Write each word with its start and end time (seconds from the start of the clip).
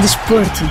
Desporto. 0.00 0.62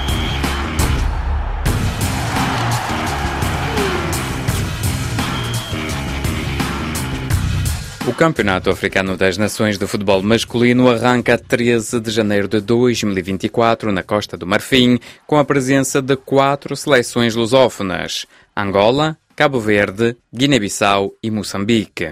O 8.08 8.14
Campeonato 8.14 8.70
Africano 8.70 9.18
das 9.18 9.38
Nações 9.38 9.78
de 9.78 9.86
Futebol 9.86 10.24
Masculino 10.24 10.90
arranca 10.90 11.38
13 11.38 12.00
de 12.00 12.10
janeiro 12.10 12.48
de 12.48 12.62
2024 12.62 13.92
na 13.92 14.02
Costa 14.02 14.38
do 14.38 14.48
Marfim, 14.48 14.98
com 15.26 15.38
a 15.38 15.44
presença 15.44 16.02
de 16.02 16.16
quatro 16.16 16.74
seleções 16.78 17.36
lusófonas: 17.36 18.26
Angola, 18.56 19.18
Cabo 19.38 19.60
Verde, 19.60 20.18
Guiné-Bissau 20.34 21.14
e 21.22 21.30
Moçambique. 21.30 22.10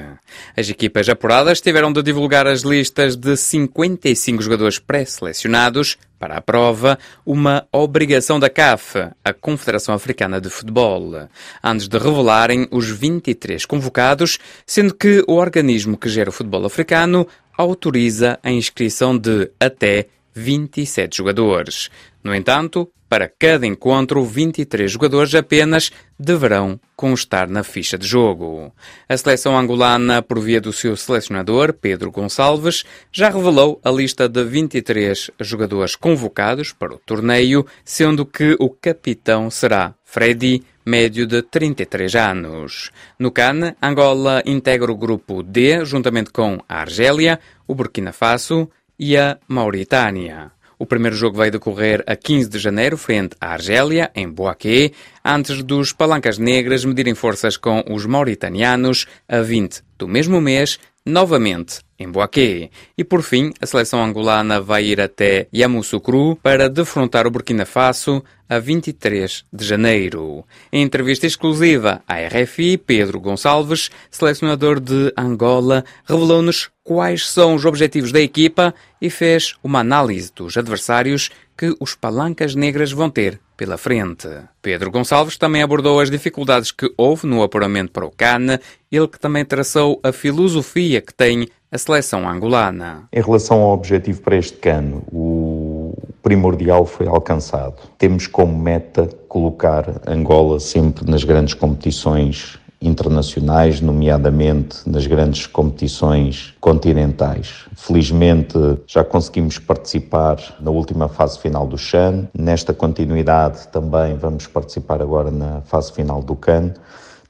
As 0.56 0.70
equipas 0.70 1.10
apuradas 1.10 1.60
tiveram 1.60 1.92
de 1.92 2.04
divulgar 2.04 2.46
as 2.46 2.62
listas 2.62 3.16
de 3.16 3.36
55 3.36 4.44
jogadores 4.44 4.78
pré-selecionados 4.78 5.98
para 6.20 6.38
a 6.38 6.42
prova, 6.42 7.00
uma 7.26 7.68
obrigação 7.72 8.40
da 8.40 8.48
CAF, 8.48 9.10
a 9.24 9.34
Confederação 9.34 9.96
Africana 9.96 10.40
de 10.40 10.52
Futebol, 10.52 11.28
antes 11.64 11.88
de 11.88 11.98
revelarem 11.98 12.68
os 12.70 12.92
23 12.92 13.66
convocados, 13.66 14.38
sendo 14.64 14.94
que 14.94 15.24
o 15.28 15.34
organismo 15.34 15.98
que 15.98 16.10
gera 16.10 16.30
o 16.30 16.34
futebol 16.34 16.64
africano 16.64 17.28
autoriza 17.58 18.38
a 18.44 18.52
inscrição 18.52 19.18
de 19.18 19.50
até 19.60 20.10
27 20.36 21.18
jogadores. 21.18 21.90
No 22.24 22.36
entanto, 22.36 22.92
para 23.08 23.30
cada 23.30 23.66
encontro, 23.66 24.24
23 24.26 24.92
jogadores 24.92 25.34
apenas 25.36 25.92
deverão 26.20 26.80
constar 26.96 27.48
na 27.48 27.64
ficha 27.64 27.98
de 27.98 28.08
jogo. 28.08 28.74
A 29.08 29.16
seleção 29.16 29.58
angolana, 29.58 30.22
por 30.22 30.40
via 30.40 30.60
do 30.60 30.74
seu 30.74 30.98
selecionador, 30.98 31.74
Pedro 31.74 32.12
Gonçalves, 32.12 32.84
já 33.12 33.30
revelou 33.30 33.80
a 33.84 33.92
lista 33.92 34.28
de 34.28 34.44
23 34.44 35.30
jogadores 35.40 35.96
convocados 35.96 36.74
para 36.74 36.96
o 36.96 37.00
torneio, 37.00 37.66
sendo 37.84 38.26
que 38.26 38.56
o 38.60 38.70
capitão 38.70 39.50
será 39.52 39.94
Freddy, 40.04 40.64
médio 40.86 41.28
de 41.28 41.42
33 41.42 42.16
anos. 42.16 42.92
No 43.20 43.32
CAN, 43.32 43.76
Angola 43.82 44.42
integra 44.46 44.92
o 44.92 44.98
grupo 44.98 45.44
D, 45.44 45.86
juntamente 45.86 46.32
com 46.32 46.60
a 46.68 46.82
Argélia, 46.82 47.40
o 47.68 47.76
Burkina 47.76 48.12
Faso 48.12 48.70
e 49.00 49.18
a 49.18 49.38
Mauritânia. 49.48 50.52
O 50.78 50.86
primeiro 50.86 51.16
jogo 51.16 51.38
vai 51.38 51.50
decorrer 51.50 52.04
a 52.06 52.16
15 52.16 52.50
de 52.50 52.60
janeiro, 52.60 52.98
frente 52.98 53.36
à 53.40 53.54
Argélia, 53.54 54.12
em 54.14 54.30
Boaquê, 54.30 54.92
antes 55.24 55.64
dos 55.64 55.94
Palancas 55.94 56.38
Negras 56.38 56.84
medirem 56.84 57.16
forças 57.16 57.56
com 57.56 57.84
os 57.90 58.06
mauritanianos 58.06 59.06
a 59.28 59.40
20 59.40 59.82
do 59.98 60.08
mesmo 60.08 60.42
mês, 60.42 60.78
novamente 61.06 61.80
em 61.98 62.10
Boaquê. 62.10 62.70
E 62.98 63.04
por 63.04 63.22
fim, 63.22 63.54
a 63.62 63.66
seleção 63.66 64.04
angolana 64.04 64.60
vai 64.60 64.84
ir 64.84 65.00
até 65.00 65.48
Yamoussoukro 65.54 66.38
para 66.42 66.70
defrontar 66.70 67.26
o 67.26 67.32
Burkina 67.32 67.66
Faso 67.66 68.24
a 68.50 68.60
23 68.60 69.46
de 69.52 69.66
janeiro. 69.66 70.46
Em 70.72 70.84
entrevista 70.84 71.26
exclusiva 71.26 72.02
à 72.08 72.16
RFI, 72.16 72.78
Pedro 72.78 73.20
Gonçalves, 73.20 73.90
selecionador 74.12 74.80
de 74.80 75.14
Angola, 75.18 75.84
revelou-nos 76.06 76.70
quais 76.84 77.28
são 77.30 77.56
os 77.56 77.66
objetivos 77.66 78.12
da 78.12 78.20
equipa 78.20 78.74
e 79.02 79.10
fez 79.10 79.56
uma 79.64 79.80
análise 79.80 80.32
dos 80.34 80.58
adversários 80.58 81.30
que 81.58 81.76
os 81.80 81.96
palancas 81.96 82.56
negras 82.56 82.92
vão 82.92 83.10
ter 83.10 83.40
pela 83.56 83.78
frente. 83.78 84.28
Pedro 84.62 84.92
Gonçalves 84.92 85.38
também 85.38 85.62
abordou 85.62 86.00
as 86.00 86.10
dificuldades 86.10 86.72
que 86.72 86.92
houve 86.98 87.28
no 87.28 87.44
apuramento 87.44 87.92
para 87.92 88.06
o 88.06 88.12
CAN, 88.12 88.60
ele 88.92 89.08
que 89.08 89.20
também 89.20 89.46
traçou 89.46 90.00
a 90.04 90.12
filosofia 90.12 91.02
que 91.02 91.14
tem 91.14 91.48
a 91.72 91.78
seleção 91.78 92.28
angolana. 92.28 93.08
Em 93.12 93.22
relação 93.22 93.62
ao 93.62 93.74
objetivo 93.74 94.22
para 94.22 94.38
este 94.38 94.58
CAN, 94.58 95.02
o 95.12 95.94
primordial 96.22 96.86
foi 96.86 97.08
alcançado. 97.08 97.76
Temos 97.98 98.28
como 98.28 98.58
meta 98.58 99.08
colocar 99.28 100.02
Angola 100.08 100.60
sempre 100.60 101.10
nas 101.10 101.24
grandes 101.24 101.54
competições 101.54 102.60
internacionais, 102.88 103.82
nomeadamente 103.82 104.78
nas 104.86 105.08
grandes 105.08 105.48
competições 105.48 106.54
continentais. 106.60 107.66
Felizmente 107.76 108.58
já 108.88 109.04
conseguimos 109.04 109.60
participar 109.60 110.38
na 110.60 110.72
última 110.72 111.08
fase 111.08 111.40
final 111.40 111.68
do 111.68 111.78
CHAN. 111.78 112.28
Nesta 112.38 112.74
continuidade 112.74 113.68
também 113.70 114.16
vamos 114.16 114.48
participar 114.48 115.02
agora 115.02 115.32
na 115.32 115.62
fase 115.62 115.92
final 115.92 116.22
do 116.22 116.36
CAN, 116.36 116.74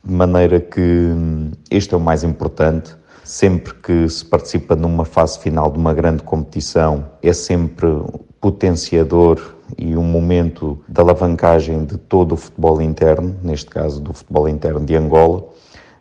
de 0.04 0.14
maneira 0.14 0.60
que 0.60 0.82
hum, 0.82 1.52
este 1.70 1.94
é 1.94 1.98
o 1.98 2.02
mais 2.02 2.24
importante. 2.24 2.96
Sempre 3.24 3.74
que 3.74 4.08
se 4.08 4.24
participa 4.24 4.76
numa 4.76 5.04
fase 5.04 5.40
final 5.40 5.72
de 5.72 5.80
uma 5.80 5.94
grande 5.94 6.22
competição, 6.22 7.06
é 7.24 7.34
sempre 7.34 7.88
potenciador 8.40 9.56
e 9.78 9.98
um 9.98 10.04
momento 10.04 10.80
de 10.88 11.02
alavancagem 11.02 11.86
de 11.86 11.98
todo 11.98 12.34
o 12.34 12.38
futebol 12.38 12.82
interno, 12.82 13.36
neste 13.42 13.70
caso 13.70 14.00
do 14.00 14.14
futebol 14.14 14.48
interno 14.48 14.86
de 14.86 14.96
Angola, 14.96 15.46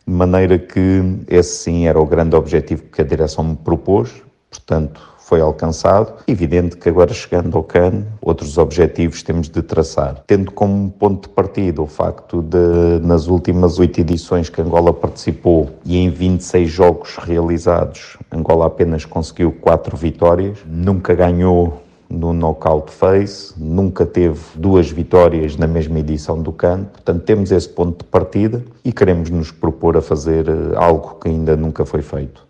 de 0.06 0.12
maneira 0.12 0.58
que 0.58 1.02
esse 1.28 1.64
sim 1.64 1.86
era 1.86 2.00
o 2.00 2.06
grande 2.06 2.36
objetivo 2.36 2.84
que 2.84 3.00
a 3.00 3.04
direção 3.04 3.44
me 3.44 3.56
propôs, 3.56 4.22
portanto 4.50 5.14
foi 5.24 5.40
alcançado. 5.40 6.14
Evidente 6.28 6.76
que 6.76 6.88
agora 6.88 7.12
chegando 7.12 7.56
ao 7.56 7.64
CAN, 7.64 8.04
outros 8.20 8.58
objetivos 8.58 9.22
temos 9.22 9.48
de 9.48 9.62
traçar, 9.62 10.22
tendo 10.26 10.50
como 10.50 10.90
ponto 10.90 11.28
de 11.28 11.34
partida 11.34 11.80
o 11.80 11.86
facto 11.86 12.42
de, 12.42 13.00
nas 13.02 13.26
últimas 13.26 13.78
oito 13.78 14.00
edições 14.00 14.50
que 14.50 14.60
Angola 14.60 14.92
participou 14.92 15.70
e 15.84 15.96
em 15.96 16.10
26 16.10 16.70
jogos 16.70 17.16
realizados, 17.16 18.18
Angola 18.30 18.66
apenas 18.66 19.04
conseguiu 19.04 19.50
quatro 19.52 19.96
vitórias, 19.96 20.58
nunca 20.66 21.14
ganhou 21.14 21.83
no 22.14 22.32
knockout 22.32 22.90
phase, 22.92 23.52
nunca 23.56 24.06
teve 24.06 24.40
duas 24.54 24.90
vitórias 24.90 25.56
na 25.56 25.66
mesma 25.66 25.98
edição 25.98 26.42
do 26.42 26.52
CAN, 26.52 26.84
portanto 26.84 27.22
temos 27.24 27.50
esse 27.50 27.68
ponto 27.68 27.98
de 27.98 28.10
partida 28.10 28.64
e 28.84 28.92
queremos 28.92 29.30
nos 29.30 29.50
propor 29.50 29.96
a 29.96 30.00
fazer 30.00 30.48
eh, 30.48 30.76
algo 30.76 31.18
que 31.20 31.28
ainda 31.28 31.56
nunca 31.56 31.84
foi 31.84 32.02
feito 32.02 32.44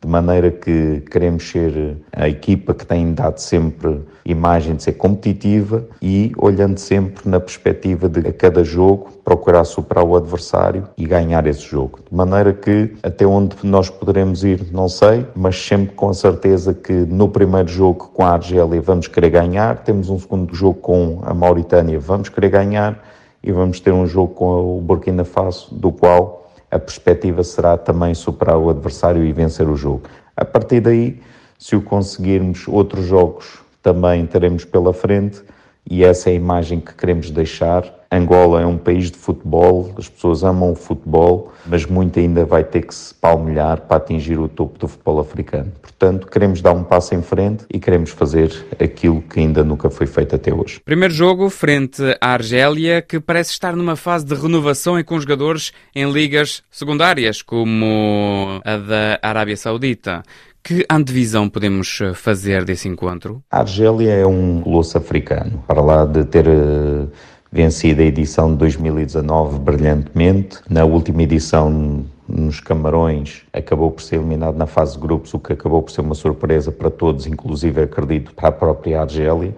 de 0.00 0.06
maneira 0.06 0.50
que 0.50 1.02
queremos 1.10 1.48
ser 1.48 1.96
a 2.12 2.28
equipa 2.28 2.72
que 2.72 2.86
tem 2.86 3.12
dado 3.12 3.38
sempre 3.38 4.00
imagem 4.24 4.76
de 4.76 4.82
ser 4.84 4.92
competitiva 4.92 5.86
e 6.00 6.32
olhando 6.36 6.78
sempre 6.78 7.28
na 7.28 7.40
perspectiva 7.40 8.08
de 8.08 8.28
a 8.28 8.32
cada 8.32 8.62
jogo 8.62 9.10
procurar 9.24 9.64
superar 9.64 10.04
o 10.04 10.16
adversário 10.16 10.88
e 10.96 11.06
ganhar 11.06 11.46
esse 11.46 11.62
jogo. 11.62 12.00
De 12.08 12.16
maneira 12.16 12.52
que 12.52 12.94
até 13.02 13.26
onde 13.26 13.56
nós 13.64 13.90
poderemos 13.90 14.44
ir, 14.44 14.66
não 14.72 14.88
sei, 14.88 15.26
mas 15.34 15.56
sempre 15.56 15.94
com 15.94 16.08
a 16.10 16.14
certeza 16.14 16.72
que 16.74 16.92
no 16.92 17.28
primeiro 17.28 17.68
jogo 17.68 18.10
com 18.14 18.24
a 18.24 18.32
Argélia 18.32 18.80
vamos 18.80 19.08
querer 19.08 19.30
ganhar, 19.30 19.78
temos 19.78 20.10
um 20.10 20.18
segundo 20.18 20.54
jogo 20.54 20.78
com 20.80 21.20
a 21.24 21.34
Mauritânia, 21.34 21.98
vamos 21.98 22.28
querer 22.28 22.50
ganhar 22.50 23.02
e 23.42 23.52
vamos 23.52 23.80
ter 23.80 23.92
um 23.92 24.06
jogo 24.06 24.34
com 24.34 24.78
o 24.78 24.80
Burkina 24.80 25.24
Faso, 25.24 25.74
do 25.74 25.90
qual 25.90 26.47
a 26.70 26.78
perspectiva 26.78 27.42
será 27.42 27.76
também 27.76 28.14
superar 28.14 28.58
o 28.58 28.70
adversário 28.70 29.24
e 29.24 29.32
vencer 29.32 29.68
o 29.68 29.76
jogo. 29.76 30.02
A 30.36 30.44
partir 30.44 30.80
daí, 30.80 31.20
se 31.58 31.74
o 31.74 31.82
conseguirmos, 31.82 32.68
outros 32.68 33.06
jogos 33.06 33.58
também 33.82 34.26
teremos 34.26 34.64
pela 34.64 34.92
frente 34.92 35.42
e 35.90 36.04
essa 36.04 36.30
é 36.30 36.32
a 36.32 36.36
imagem 36.36 36.80
que 36.80 36.94
queremos 36.94 37.30
deixar 37.30 37.98
Angola 38.10 38.62
é 38.62 38.66
um 38.66 38.78
país 38.78 39.10
de 39.10 39.18
futebol, 39.18 39.92
as 39.98 40.08
pessoas 40.08 40.42
amam 40.42 40.72
o 40.72 40.74
futebol, 40.74 41.52
mas 41.66 41.84
muito 41.84 42.18
ainda 42.18 42.42
vai 42.46 42.64
ter 42.64 42.86
que 42.86 42.94
se 42.94 43.14
palmilhar 43.14 43.82
para 43.82 43.98
atingir 43.98 44.38
o 44.38 44.48
topo 44.48 44.78
do 44.78 44.88
futebol 44.88 45.20
africano. 45.20 45.70
Portanto, 45.82 46.26
queremos 46.26 46.62
dar 46.62 46.72
um 46.72 46.82
passo 46.82 47.14
em 47.14 47.20
frente 47.20 47.66
e 47.70 47.78
queremos 47.78 48.10
fazer 48.10 48.50
aquilo 48.80 49.20
que 49.20 49.40
ainda 49.40 49.62
nunca 49.62 49.90
foi 49.90 50.06
feito 50.06 50.34
até 50.34 50.54
hoje. 50.54 50.80
Primeiro 50.82 51.12
jogo 51.12 51.50
frente 51.50 52.02
à 52.18 52.32
Argélia, 52.32 53.02
que 53.02 53.20
parece 53.20 53.50
estar 53.50 53.76
numa 53.76 53.96
fase 53.96 54.24
de 54.24 54.34
renovação 54.34 54.98
e 54.98 55.04
com 55.04 55.20
jogadores 55.20 55.72
em 55.94 56.10
ligas 56.10 56.62
secundárias, 56.70 57.42
como 57.42 58.58
a 58.64 58.76
da 58.78 59.18
Arábia 59.20 59.56
Saudita. 59.56 60.22
Que 60.68 60.84
antevisão 60.90 61.48
podemos 61.48 61.98
fazer 62.14 62.62
desse 62.62 62.88
encontro? 62.88 63.42
A 63.50 63.60
Argélia 63.60 64.12
é 64.12 64.26
um 64.26 64.60
colosso 64.60 64.98
africano. 64.98 65.64
Para 65.66 65.80
lá 65.80 66.04
de 66.04 66.26
ter 66.26 66.46
eh, 66.46 67.06
vencida 67.50 68.02
a 68.02 68.04
edição 68.04 68.52
de 68.52 68.58
2019 68.58 69.60
brilhantemente. 69.60 70.58
Na 70.68 70.84
última 70.84 71.22
edição, 71.22 72.04
nos 72.28 72.60
Camarões, 72.60 73.44
acabou 73.50 73.90
por 73.90 74.02
ser 74.02 74.16
eliminado 74.16 74.58
na 74.58 74.66
fase 74.66 74.92
de 74.92 74.98
grupos, 74.98 75.32
o 75.32 75.38
que 75.38 75.54
acabou 75.54 75.82
por 75.82 75.90
ser 75.90 76.02
uma 76.02 76.14
surpresa 76.14 76.70
para 76.70 76.90
todos, 76.90 77.26
inclusive 77.26 77.80
acredito 77.80 78.34
para 78.34 78.50
a 78.50 78.52
própria 78.52 79.00
Argélia. 79.00 79.56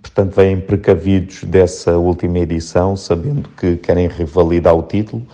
Portanto, 0.00 0.32
vêm 0.36 0.60
precavidos 0.60 1.42
dessa 1.42 1.98
última 1.98 2.38
edição, 2.38 2.96
sabendo 2.96 3.48
que 3.48 3.78
querem 3.78 4.06
revalidar 4.06 4.76
o 4.76 4.82
título 4.84 5.26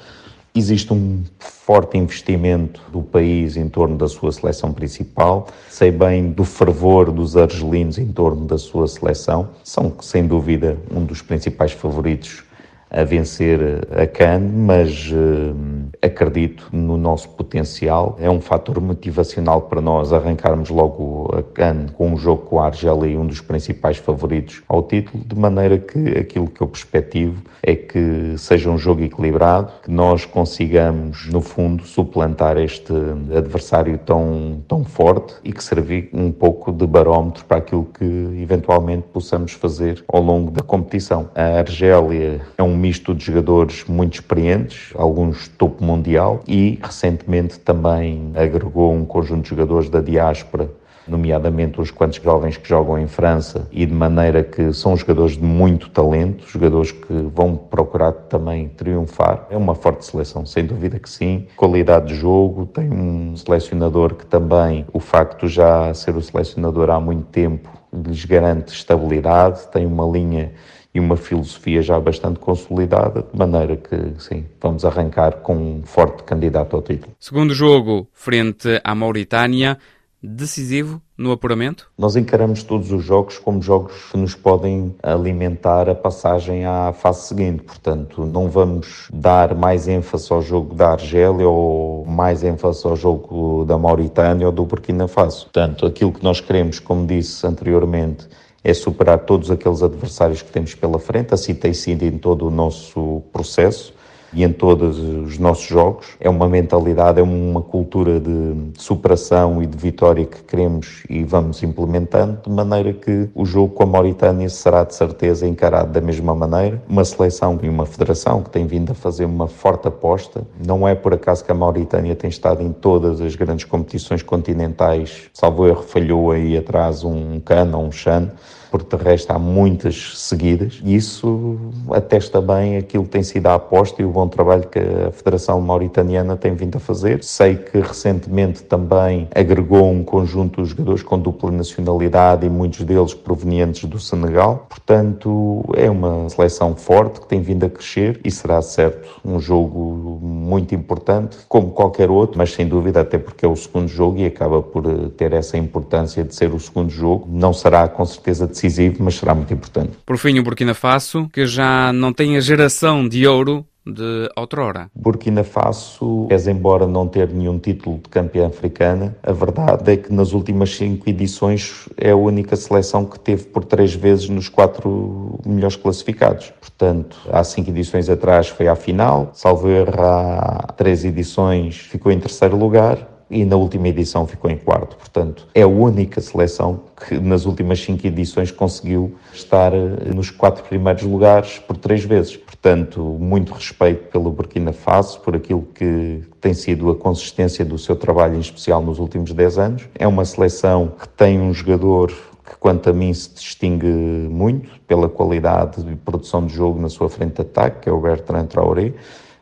Existe 0.58 0.92
um 0.92 1.22
forte 1.38 1.96
investimento 1.96 2.82
do 2.90 3.00
país 3.00 3.56
em 3.56 3.68
torno 3.68 3.96
da 3.96 4.08
sua 4.08 4.32
seleção 4.32 4.72
principal. 4.72 5.46
Sei 5.70 5.92
bem 5.92 6.32
do 6.32 6.42
fervor 6.42 7.12
dos 7.12 7.36
argelinos 7.36 7.96
em 7.96 8.08
torno 8.08 8.44
da 8.44 8.58
sua 8.58 8.88
seleção. 8.88 9.50
São, 9.62 9.94
sem 10.00 10.26
dúvida, 10.26 10.76
um 10.92 11.04
dos 11.04 11.22
principais 11.22 11.70
favoritos 11.70 12.42
a 12.90 13.04
vencer 13.04 13.60
a 13.92 14.06
CAN, 14.06 14.40
mas 14.40 15.12
uh, 15.12 15.54
acredito 16.02 16.68
no 16.72 16.96
nosso 16.96 17.28
potencial. 17.28 18.16
É 18.20 18.30
um 18.30 18.40
fator 18.40 18.80
motivacional 18.80 19.62
para 19.62 19.80
nós 19.80 20.12
arrancarmos 20.12 20.70
logo 20.70 21.30
a 21.36 21.42
CAN 21.42 21.86
com 21.92 22.10
um 22.12 22.16
jogo 22.16 22.46
com 22.46 22.60
a 22.60 22.66
Argélia, 22.66 23.18
um 23.20 23.26
dos 23.26 23.40
principais 23.40 23.98
favoritos 23.98 24.62
ao 24.66 24.82
título, 24.82 25.22
de 25.24 25.36
maneira 25.36 25.78
que 25.78 26.18
aquilo 26.18 26.48
que 26.48 26.60
eu 26.60 26.66
perspectivo 26.66 27.42
é 27.62 27.74
que 27.74 28.34
seja 28.36 28.70
um 28.70 28.78
jogo 28.78 29.02
equilibrado, 29.02 29.72
que 29.82 29.90
nós 29.90 30.24
consigamos, 30.24 31.26
no 31.26 31.40
fundo, 31.40 31.84
suplantar 31.84 32.56
este 32.58 32.92
adversário 33.36 33.98
tão, 33.98 34.62
tão 34.66 34.84
forte 34.84 35.34
e 35.42 35.52
que 35.52 35.62
servir 35.62 36.08
um 36.12 36.30
pouco 36.30 36.72
de 36.72 36.86
barómetro 36.86 37.44
para 37.44 37.58
aquilo 37.58 37.86
que 37.98 38.04
eventualmente 38.40 39.06
possamos 39.12 39.52
fazer 39.52 40.04
ao 40.08 40.22
longo 40.22 40.50
da 40.50 40.62
competição. 40.62 41.30
A 41.34 41.58
Argélia 41.58 42.40
é 42.56 42.62
um 42.62 42.76
misto 42.76 43.14
de 43.14 43.24
jogadores 43.24 43.84
muito 43.88 44.14
experientes, 44.14 44.92
alguns 44.94 45.48
topo 45.48 45.82
mundial 45.84 46.40
e 46.46 46.78
recentemente 46.82 47.58
também 47.58 48.32
agregou 48.34 48.92
um 48.92 49.04
conjunto 49.04 49.42
de 49.42 49.50
jogadores 49.50 49.88
da 49.88 50.00
diáspora 50.00 50.70
nomeadamente 51.10 51.80
os 51.80 51.90
quantos 51.90 52.20
jovens 52.22 52.56
que 52.56 52.68
jogam 52.68 52.98
em 52.98 53.06
França, 53.06 53.68
e 53.72 53.84
de 53.86 53.92
maneira 53.92 54.42
que 54.42 54.72
são 54.72 54.96
jogadores 54.96 55.36
de 55.36 55.42
muito 55.42 55.90
talento, 55.90 56.46
jogadores 56.46 56.92
que 56.92 57.12
vão 57.34 57.56
procurar 57.56 58.12
também 58.12 58.68
triunfar. 58.68 59.46
É 59.50 59.56
uma 59.56 59.74
forte 59.74 60.04
seleção, 60.04 60.44
sem 60.46 60.64
dúvida 60.64 60.98
que 60.98 61.08
sim. 61.08 61.46
Qualidade 61.56 62.08
de 62.08 62.14
jogo, 62.14 62.66
tem 62.66 62.90
um 62.90 63.36
selecionador 63.36 64.14
que 64.14 64.26
também, 64.26 64.86
o 64.92 65.00
facto 65.00 65.48
já 65.48 65.92
ser 65.94 66.16
o 66.16 66.22
selecionador 66.22 66.90
há 66.90 67.00
muito 67.00 67.24
tempo, 67.24 67.68
lhes 67.92 68.24
garante 68.24 68.72
estabilidade, 68.72 69.66
tem 69.72 69.86
uma 69.86 70.06
linha 70.06 70.52
e 70.94 71.00
uma 71.00 71.16
filosofia 71.16 71.82
já 71.82 72.00
bastante 72.00 72.38
consolidada, 72.38 73.22
de 73.22 73.38
maneira 73.38 73.76
que, 73.76 74.14
sim, 74.18 74.46
vamos 74.60 74.84
arrancar 74.84 75.36
com 75.38 75.54
um 75.54 75.82
forte 75.84 76.22
candidato 76.22 76.74
ao 76.74 76.82
título. 76.82 77.12
Segundo 77.20 77.54
jogo, 77.54 78.08
frente 78.12 78.80
à 78.82 78.94
Mauritânia, 78.94 79.78
decisivo 80.22 81.00
no 81.16 81.32
apuramento? 81.32 81.90
Nós 81.96 82.16
encaramos 82.16 82.62
todos 82.62 82.90
os 82.90 83.04
jogos 83.04 83.38
como 83.38 83.62
jogos 83.62 84.10
que 84.10 84.16
nos 84.16 84.34
podem 84.34 84.94
alimentar 85.02 85.88
a 85.88 85.94
passagem 85.94 86.64
à 86.64 86.92
fase 86.92 87.28
seguinte. 87.28 87.62
Portanto, 87.62 88.24
não 88.26 88.48
vamos 88.48 89.08
dar 89.12 89.54
mais 89.54 89.86
ênfase 89.88 90.32
ao 90.32 90.42
jogo 90.42 90.74
da 90.74 90.90
Argélia 90.90 91.48
ou 91.48 92.04
mais 92.04 92.42
ênfase 92.42 92.86
ao 92.86 92.96
jogo 92.96 93.64
da 93.64 93.78
Mauritânia 93.78 94.46
ou 94.46 94.52
do 94.52 94.64
Burkina 94.64 95.06
Faso. 95.06 95.44
Portanto, 95.44 95.86
aquilo 95.86 96.12
que 96.12 96.22
nós 96.22 96.40
queremos, 96.40 96.78
como 96.78 97.06
disse 97.06 97.46
anteriormente, 97.46 98.28
é 98.62 98.74
superar 98.74 99.20
todos 99.20 99.50
aqueles 99.50 99.82
adversários 99.82 100.42
que 100.42 100.50
temos 100.50 100.74
pela 100.74 100.98
frente. 100.98 101.32
Assim 101.32 101.54
tem 101.54 101.72
sido 101.72 102.02
em 102.02 102.18
todo 102.18 102.46
o 102.46 102.50
nosso 102.50 103.22
processo 103.32 103.96
e 104.32 104.44
em 104.44 104.52
todos 104.52 104.98
os 104.98 105.38
nossos 105.38 105.66
jogos. 105.66 106.16
É 106.20 106.28
uma 106.28 106.48
mentalidade, 106.48 107.20
é 107.20 107.22
uma 107.22 107.62
cultura 107.62 108.20
de 108.20 108.54
superação 108.78 109.62
e 109.62 109.66
de 109.66 109.76
vitória 109.76 110.24
que 110.24 110.42
queremos 110.42 111.02
e 111.08 111.24
vamos 111.24 111.62
implementando, 111.62 112.38
de 112.44 112.50
maneira 112.50 112.92
que 112.92 113.28
o 113.34 113.44
jogo 113.44 113.74
com 113.74 113.82
a 113.82 113.86
Mauritânia 113.86 114.48
será 114.48 114.84
de 114.84 114.94
certeza 114.94 115.46
encarado 115.46 115.92
da 115.92 116.00
mesma 116.00 116.34
maneira. 116.34 116.82
Uma 116.88 117.04
seleção 117.04 117.58
e 117.62 117.68
uma 117.68 117.86
federação 117.86 118.42
que 118.42 118.50
tem 118.50 118.66
vindo 118.66 118.92
a 118.92 118.94
fazer 118.94 119.24
uma 119.24 119.48
forte 119.48 119.88
aposta. 119.88 120.46
Não 120.64 120.86
é 120.86 120.94
por 120.94 121.14
acaso 121.14 121.44
que 121.44 121.52
a 121.52 121.54
Mauritânia 121.54 122.14
tem 122.14 122.30
estado 122.30 122.62
em 122.62 122.72
todas 122.72 123.20
as 123.20 123.34
grandes 123.34 123.64
competições 123.64 124.22
continentais, 124.22 125.28
salvo 125.32 125.66
erro, 125.66 125.82
falhou 125.82 126.30
aí 126.30 126.56
atrás 126.56 127.04
um 127.04 127.40
Cana, 127.40 127.78
um 127.78 127.90
Chan 127.90 128.30
porque 128.70 128.96
de 128.96 129.02
resto 129.02 129.30
há 129.30 129.38
muitas 129.38 130.18
seguidas 130.18 130.80
e 130.84 130.94
isso 130.94 131.56
atesta 131.90 132.40
bem 132.40 132.76
aquilo 132.76 133.04
que 133.04 133.10
tem 133.10 133.22
sido 133.22 133.46
a 133.46 133.54
aposta 133.54 134.02
e 134.02 134.04
o 134.04 134.10
bom 134.10 134.28
trabalho 134.28 134.68
que 134.68 134.78
a 134.78 135.10
Federação 135.10 135.60
Mauritaniana 135.60 136.36
tem 136.36 136.54
vindo 136.54 136.76
a 136.76 136.80
fazer. 136.80 137.22
Sei 137.22 137.56
que 137.56 137.78
recentemente 137.78 138.62
também 138.62 139.28
agregou 139.34 139.90
um 139.90 140.02
conjunto 140.02 140.62
de 140.62 140.68
jogadores 140.70 141.02
com 141.02 141.18
dupla 141.18 141.50
nacionalidade 141.50 142.46
e 142.46 142.50
muitos 142.50 142.84
deles 142.84 143.14
provenientes 143.14 143.84
do 143.88 143.98
Senegal. 143.98 144.66
Portanto, 144.68 145.64
é 145.74 145.90
uma 145.90 146.28
seleção 146.28 146.74
forte 146.74 147.20
que 147.20 147.28
tem 147.28 147.40
vindo 147.40 147.64
a 147.64 147.70
crescer 147.70 148.20
e 148.24 148.30
será 148.30 148.60
certo 148.62 149.20
um 149.24 149.40
jogo 149.40 150.18
muito 150.22 150.74
importante, 150.74 151.38
como 151.48 151.70
qualquer 151.70 152.10
outro, 152.10 152.38
mas 152.38 152.52
sem 152.52 152.66
dúvida, 152.66 153.00
até 153.00 153.18
porque 153.18 153.44
é 153.44 153.48
o 153.48 153.56
segundo 153.56 153.88
jogo 153.88 154.18
e 154.18 154.26
acaba 154.26 154.62
por 154.62 154.84
ter 155.10 155.32
essa 155.32 155.56
importância 155.56 156.24
de 156.24 156.34
ser 156.34 156.52
o 156.52 156.60
segundo 156.60 156.90
jogo. 156.90 157.26
Não 157.30 157.52
será 157.52 157.88
com 157.88 158.04
certeza 158.04 158.46
de 158.46 158.57
decisivo, 158.58 158.96
mas 159.00 159.14
será 159.14 159.34
muito 159.34 159.52
importante. 159.52 159.92
Por 160.04 160.18
fim, 160.18 160.38
o 160.38 160.42
Burkina 160.42 160.74
Faso, 160.74 161.28
que 161.32 161.46
já 161.46 161.92
não 161.92 162.12
tem 162.12 162.36
a 162.36 162.40
geração 162.40 163.08
de 163.08 163.26
ouro 163.26 163.64
de 163.86 164.28
outrora. 164.36 164.90
Burkina 164.94 165.42
Faso, 165.42 166.26
pese 166.28 166.50
embora 166.50 166.86
não 166.86 167.08
ter 167.08 167.28
nenhum 167.30 167.58
título 167.58 167.96
de 167.96 168.10
campeã 168.10 168.46
africana, 168.46 169.16
a 169.22 169.32
verdade 169.32 169.92
é 169.92 169.96
que 169.96 170.12
nas 170.12 170.32
últimas 170.32 170.76
cinco 170.76 171.08
edições 171.08 171.88
é 171.96 172.10
a 172.10 172.16
única 172.16 172.54
seleção 172.54 173.06
que 173.06 173.18
teve 173.18 173.44
por 173.44 173.64
três 173.64 173.94
vezes 173.94 174.28
nos 174.28 174.48
quatro 174.48 175.40
melhores 175.46 175.76
classificados. 175.76 176.52
Portanto, 176.60 177.16
há 177.32 177.42
cinco 177.42 177.70
edições 177.70 178.10
atrás 178.10 178.48
foi 178.48 178.68
à 178.68 178.76
final, 178.76 179.30
salvo 179.32 179.70
erro, 179.70 180.02
há 180.02 180.74
três 180.76 181.04
edições 181.04 181.78
ficou 181.78 182.12
em 182.12 182.20
terceiro 182.20 182.58
lugar 182.58 183.17
e 183.30 183.44
na 183.44 183.56
última 183.56 183.88
edição 183.88 184.26
ficou 184.26 184.50
em 184.50 184.56
quarto. 184.56 184.96
Portanto, 184.96 185.46
é 185.54 185.62
a 185.62 185.68
única 185.68 186.20
seleção 186.20 186.80
que 187.06 187.18
nas 187.18 187.44
últimas 187.44 187.80
cinco 187.80 188.06
edições 188.06 188.50
conseguiu 188.50 189.14
estar 189.32 189.72
eh, 189.72 190.12
nos 190.14 190.30
quatro 190.30 190.64
primeiros 190.64 191.02
lugares 191.02 191.58
por 191.58 191.76
três 191.76 192.04
vezes. 192.04 192.36
Portanto, 192.36 193.00
muito 193.00 193.52
respeito 193.52 194.10
pelo 194.10 194.30
Burkina 194.30 194.72
Faso, 194.72 195.20
por 195.20 195.36
aquilo 195.36 195.62
que 195.74 196.22
tem 196.40 196.54
sido 196.54 196.90
a 196.90 196.96
consistência 196.96 197.64
do 197.64 197.78
seu 197.78 197.94
trabalho, 197.94 198.36
em 198.36 198.40
especial 198.40 198.82
nos 198.82 198.98
últimos 198.98 199.32
dez 199.32 199.58
anos. 199.58 199.88
É 199.94 200.06
uma 200.06 200.24
seleção 200.24 200.92
que 200.98 201.08
tem 201.08 201.40
um 201.40 201.52
jogador 201.52 202.08
que, 202.08 202.56
quanto 202.58 202.88
a 202.88 202.92
mim, 202.92 203.12
se 203.12 203.34
distingue 203.34 203.86
muito 203.86 204.70
pela 204.86 205.08
qualidade 205.08 205.80
e 205.88 205.96
produção 205.96 206.46
de 206.46 206.54
jogo 206.54 206.80
na 206.80 206.88
sua 206.88 207.08
frente 207.08 207.34
de 207.34 207.42
ataque, 207.42 207.82
que 207.82 207.88
é 207.88 207.92
o 207.92 208.00
Bertrand 208.00 208.46
Traoré 208.46 208.94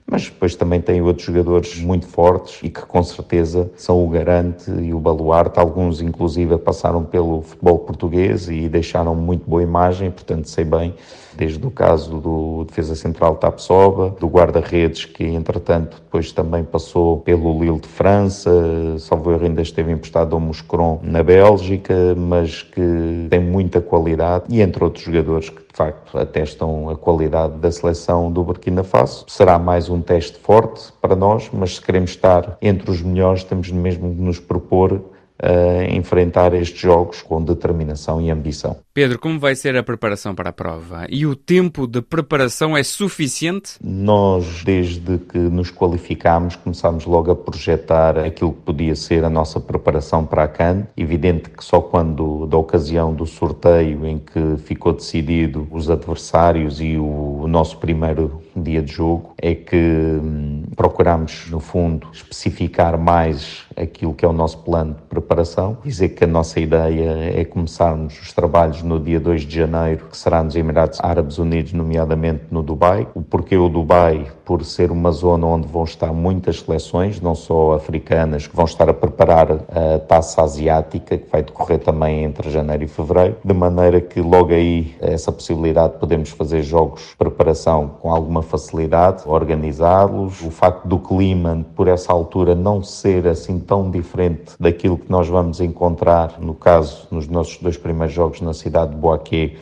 mas 0.08 0.24
depois 0.26 0.54
também 0.54 0.80
tem 0.80 1.02
outros 1.02 1.26
jogadores 1.26 1.80
muito 1.80 2.06
fortes 2.06 2.60
e 2.62 2.70
que 2.70 2.82
com 2.82 3.02
certeza 3.02 3.68
são 3.76 4.04
o 4.04 4.08
garante 4.08 4.70
e 4.70 4.94
o 4.94 5.00
baluarte. 5.00 5.58
Alguns, 5.58 6.00
inclusive, 6.00 6.56
passaram 6.58 7.04
pelo 7.04 7.42
futebol 7.42 7.80
português 7.80 8.48
e 8.48 8.68
deixaram 8.68 9.16
muito 9.16 9.48
boa 9.48 9.62
imagem, 9.62 10.10
portanto, 10.10 10.48
sei 10.48 10.64
bem, 10.64 10.94
desde 11.36 11.64
o 11.66 11.70
caso 11.70 12.20
do 12.20 12.64
defesa 12.64 12.94
central 12.94 13.36
Tapsoba, 13.36 14.14
do 14.18 14.26
guarda-redes, 14.26 15.04
que 15.04 15.24
entretanto 15.24 16.00
depois 16.02 16.32
também 16.32 16.64
passou 16.64 17.18
pelo 17.18 17.58
Lille 17.58 17.80
de 17.80 17.88
França, 17.88 18.50
salvo 18.98 19.32
erro 19.32 19.44
ainda 19.44 19.62
esteve 19.62 19.92
emprestado 19.92 20.34
ao 20.34 20.40
Moscron 20.40 21.00
na 21.02 21.22
Bélgica, 21.22 22.14
mas 22.16 22.62
que 22.62 23.26
tem 23.30 23.40
muita 23.40 23.80
qualidade 23.80 24.44
e 24.48 24.60
entre 24.60 24.82
outros 24.82 25.04
jogadores 25.04 25.50
que 25.50 25.60
de 25.60 25.74
facto 25.74 26.16
atestam 26.18 26.88
a 26.88 26.96
qualidade 26.96 27.58
da 27.58 27.70
seleção 27.70 28.32
do 28.32 28.42
Burkina 28.42 28.82
Faso. 28.82 29.24
Será 29.28 29.58
mais 29.58 29.90
um 29.90 30.00
teste 30.00 30.38
forte 30.38 30.92
para 31.00 31.14
nós, 31.14 31.50
mas 31.52 31.76
se 31.76 31.82
queremos 31.82 32.10
estar 32.10 32.56
entre 32.62 32.90
os 32.90 33.02
melhores, 33.02 33.44
temos 33.44 33.70
mesmo 33.70 34.14
de 34.14 34.20
nos 34.20 34.40
propor 34.40 35.02
a 35.42 35.84
enfrentar 35.94 36.54
estes 36.54 36.80
jogos 36.80 37.22
com 37.22 37.42
determinação 37.42 38.20
e 38.20 38.30
ambição. 38.30 38.76
Pedro, 38.94 39.18
como 39.18 39.38
vai 39.38 39.54
ser 39.54 39.76
a 39.76 39.82
preparação 39.82 40.34
para 40.34 40.50
a 40.50 40.52
prova? 40.52 41.06
E 41.10 41.26
o 41.26 41.36
tempo 41.36 41.86
de 41.86 42.00
preparação 42.00 42.74
é 42.74 42.82
suficiente? 42.82 43.72
Nós, 43.82 44.64
desde 44.64 45.18
que 45.18 45.38
nos 45.38 45.70
qualificámos, 45.70 46.56
começámos 46.56 47.04
logo 47.04 47.30
a 47.30 47.36
projetar 47.36 48.18
aquilo 48.18 48.52
que 48.52 48.62
podia 48.62 48.94
ser 48.94 49.22
a 49.24 49.28
nossa 49.28 49.60
preparação 49.60 50.24
para 50.24 50.44
a 50.44 50.48
CAN. 50.48 50.86
Evidente 50.96 51.50
que 51.50 51.62
só 51.62 51.80
quando, 51.80 52.46
da 52.46 52.56
ocasião 52.56 53.14
do 53.14 53.26
sorteio 53.26 54.06
em 54.06 54.18
que 54.18 54.56
ficou 54.64 54.94
decidido 54.94 55.68
os 55.70 55.90
adversários 55.90 56.80
e 56.80 56.96
o, 56.96 57.42
o 57.42 57.48
nosso 57.48 57.76
primeiro 57.76 58.40
dia 58.56 58.80
de 58.80 58.92
jogo, 58.92 59.34
é 59.36 59.54
que 59.54 59.76
hum, 59.76 60.64
procuramos, 60.74 61.48
no 61.50 61.60
fundo, 61.60 62.08
especificar 62.12 62.98
mais 62.98 63.65
aquilo 63.76 64.14
que 64.14 64.24
é 64.24 64.28
o 64.28 64.32
nosso 64.32 64.58
plano 64.58 64.94
de 64.94 65.02
preparação. 65.02 65.76
Dizer 65.84 66.10
que 66.10 66.24
a 66.24 66.26
nossa 66.26 66.58
ideia 66.58 67.38
é 67.38 67.44
começarmos 67.44 68.20
os 68.20 68.32
trabalhos 68.32 68.82
no 68.82 68.98
dia 68.98 69.20
2 69.20 69.42
de 69.42 69.56
janeiro, 69.56 70.06
que 70.10 70.16
será 70.16 70.42
nos 70.42 70.56
Emirados 70.56 70.98
Árabes 71.02 71.38
Unidos, 71.38 71.72
nomeadamente 71.72 72.44
no 72.50 72.62
Dubai. 72.62 73.06
O 73.14 73.22
porquê 73.22 73.56
o 73.56 73.68
Dubai? 73.68 74.26
Por 74.44 74.64
ser 74.64 74.90
uma 74.90 75.10
zona 75.10 75.46
onde 75.46 75.66
vão 75.66 75.84
estar 75.84 76.12
muitas 76.12 76.60
seleções, 76.60 77.20
não 77.20 77.34
só 77.34 77.74
africanas, 77.74 78.46
que 78.46 78.56
vão 78.56 78.64
estar 78.64 78.88
a 78.88 78.94
preparar 78.94 79.52
a 79.52 79.98
taça 79.98 80.42
asiática, 80.42 81.18
que 81.18 81.30
vai 81.30 81.42
decorrer 81.42 81.78
também 81.78 82.24
entre 82.24 82.50
janeiro 82.50 82.84
e 82.84 82.88
fevereiro, 82.88 83.36
de 83.44 83.52
maneira 83.52 84.00
que 84.00 84.20
logo 84.20 84.52
aí 84.52 84.94
essa 85.00 85.30
possibilidade 85.30 85.94
de 85.94 85.98
podermos 85.98 86.30
fazer 86.30 86.62
jogos 86.62 87.08
de 87.10 87.16
preparação 87.16 87.90
com 88.00 88.14
alguma 88.14 88.42
facilidade, 88.42 89.22
organizá-los. 89.26 90.42
O 90.42 90.50
facto 90.50 90.86
do 90.86 90.98
clima, 90.98 91.64
por 91.74 91.88
essa 91.88 92.12
altura, 92.12 92.54
não 92.54 92.82
ser 92.82 93.26
assim 93.26 93.58
tão 93.66 93.90
diferente 93.90 94.52
daquilo 94.58 94.96
que 94.96 95.10
nós 95.10 95.28
vamos 95.28 95.60
encontrar, 95.60 96.40
no 96.40 96.54
caso, 96.54 97.08
nos 97.10 97.26
nossos 97.26 97.58
dois 97.58 97.76
primeiros 97.76 98.14
jogos 98.14 98.40
na 98.40 98.54
cidade 98.54 98.92
de 98.92 98.96
Boaquê, 98.96 99.56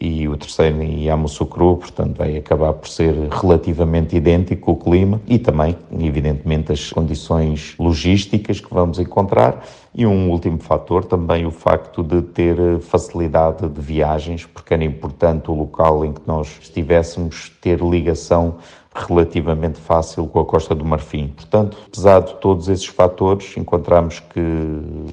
e 0.00 0.28
o 0.28 0.36
terceiro 0.36 0.82
em 0.82 1.04
Yamoussoukro, 1.04 1.76
portanto 1.76 2.18
vai 2.18 2.36
acabar 2.36 2.72
por 2.72 2.88
ser 2.88 3.14
relativamente 3.30 4.16
idêntico 4.16 4.72
o 4.72 4.76
clima 4.76 5.20
e 5.26 5.38
também, 5.38 5.76
evidentemente, 5.98 6.72
as 6.72 6.92
condições 6.92 7.74
logísticas 7.78 8.60
que 8.60 8.72
vamos 8.72 8.98
encontrar. 8.98 9.64
E 9.94 10.06
um 10.06 10.30
último 10.30 10.58
fator 10.58 11.04
também 11.04 11.46
o 11.46 11.50
facto 11.50 12.02
de 12.02 12.22
ter 12.22 12.78
facilidade 12.80 13.66
de 13.68 13.80
viagens, 13.80 14.44
porque 14.44 14.74
era 14.74 14.84
importante 14.84 15.50
o 15.50 15.54
local 15.54 16.04
em 16.04 16.12
que 16.12 16.20
nós 16.26 16.58
estivéssemos 16.60 17.50
ter 17.60 17.80
ligação 17.80 18.58
relativamente 19.06 19.78
fácil 19.78 20.26
com 20.26 20.40
a 20.40 20.44
Costa 20.44 20.74
do 20.74 20.84
Marfim. 20.84 21.28
Portanto, 21.28 21.76
apesar 21.86 22.20
de 22.20 22.34
todos 22.36 22.68
esses 22.68 22.86
fatores, 22.86 23.56
encontramos 23.56 24.20
que 24.20 24.40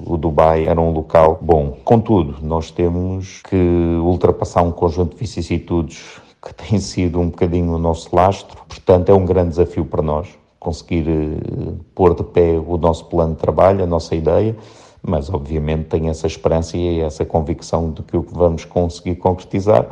o 0.04 0.16
Dubai 0.16 0.66
era 0.66 0.80
um 0.80 0.92
local 0.92 1.38
bom. 1.40 1.76
Contudo, 1.84 2.36
nós 2.42 2.70
temos 2.70 3.42
que 3.48 3.56
ultrapassar 4.02 4.62
um 4.62 4.72
conjunto 4.72 5.14
de 5.14 5.20
vicissitudes 5.20 6.20
que 6.42 6.54
tem 6.68 6.78
sido 6.78 7.20
um 7.20 7.30
bocadinho 7.30 7.74
o 7.74 7.78
nosso 7.78 8.14
lastro. 8.14 8.62
Portanto, 8.68 9.10
é 9.10 9.14
um 9.14 9.24
grande 9.24 9.50
desafio 9.50 9.84
para 9.84 10.02
nós 10.02 10.28
conseguir 10.58 11.08
eh, 11.08 11.72
pôr 11.94 12.14
de 12.14 12.24
pé 12.24 12.58
o 12.58 12.76
nosso 12.76 13.04
plano 13.06 13.34
de 13.34 13.40
trabalho, 13.40 13.84
a 13.84 13.86
nossa 13.86 14.14
ideia, 14.14 14.56
mas 15.00 15.30
obviamente 15.30 15.84
tenho 15.84 16.10
essa 16.10 16.26
esperança 16.26 16.76
e 16.76 17.00
essa 17.00 17.24
convicção 17.24 17.92
de 17.92 18.02
que 18.02 18.16
o 18.16 18.24
que 18.24 18.34
vamos 18.34 18.64
conseguir 18.64 19.14
concretizar, 19.16 19.86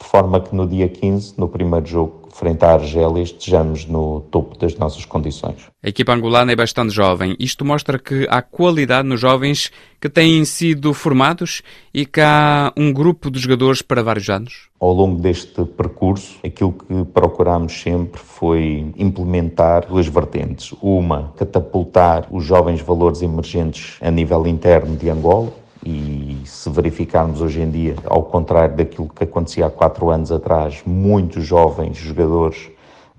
de 0.00 0.06
forma 0.06 0.40
que 0.40 0.54
no 0.54 0.66
dia 0.66 0.88
15, 0.88 1.34
no 1.36 1.48
primeiro 1.48 1.86
jogo 1.86 2.28
frente 2.38 2.64
à 2.64 2.74
Argélia 2.74 3.22
estejamos 3.22 3.84
no 3.86 4.20
topo 4.30 4.56
das 4.56 4.76
nossas 4.76 5.04
condições. 5.04 5.66
A 5.82 5.88
equipa 5.88 6.14
angolana 6.14 6.52
é 6.52 6.56
bastante 6.56 6.94
jovem. 6.94 7.34
Isto 7.38 7.64
mostra 7.64 7.98
que 7.98 8.28
há 8.30 8.40
qualidade 8.40 9.08
nos 9.08 9.20
jovens 9.20 9.72
que 10.00 10.08
têm 10.08 10.44
sido 10.44 10.94
formados 10.94 11.62
e 11.92 12.06
que 12.06 12.20
há 12.20 12.72
um 12.76 12.92
grupo 12.92 13.28
de 13.28 13.40
jogadores 13.40 13.82
para 13.82 14.04
vários 14.04 14.28
anos? 14.28 14.68
Ao 14.78 14.92
longo 14.92 15.20
deste 15.20 15.64
percurso, 15.64 16.38
aquilo 16.44 16.72
que 16.72 17.04
procurámos 17.12 17.80
sempre 17.80 18.20
foi 18.20 18.92
implementar 18.96 19.88
duas 19.88 20.06
vertentes. 20.06 20.72
Uma, 20.80 21.32
catapultar 21.36 22.28
os 22.30 22.44
jovens 22.44 22.80
valores 22.80 23.20
emergentes 23.20 23.96
a 24.00 24.12
nível 24.12 24.46
interno 24.46 24.94
de 24.96 25.10
Angola, 25.10 25.52
e 25.88 26.46
se 26.46 26.68
verificarmos 26.68 27.40
hoje 27.40 27.62
em 27.62 27.70
dia, 27.70 27.96
ao 28.04 28.22
contrário 28.24 28.76
daquilo 28.76 29.08
que 29.08 29.24
acontecia 29.24 29.66
há 29.66 29.70
quatro 29.70 30.10
anos 30.10 30.30
atrás, 30.30 30.82
muitos 30.84 31.46
jovens 31.46 31.96
jogadores 31.96 32.68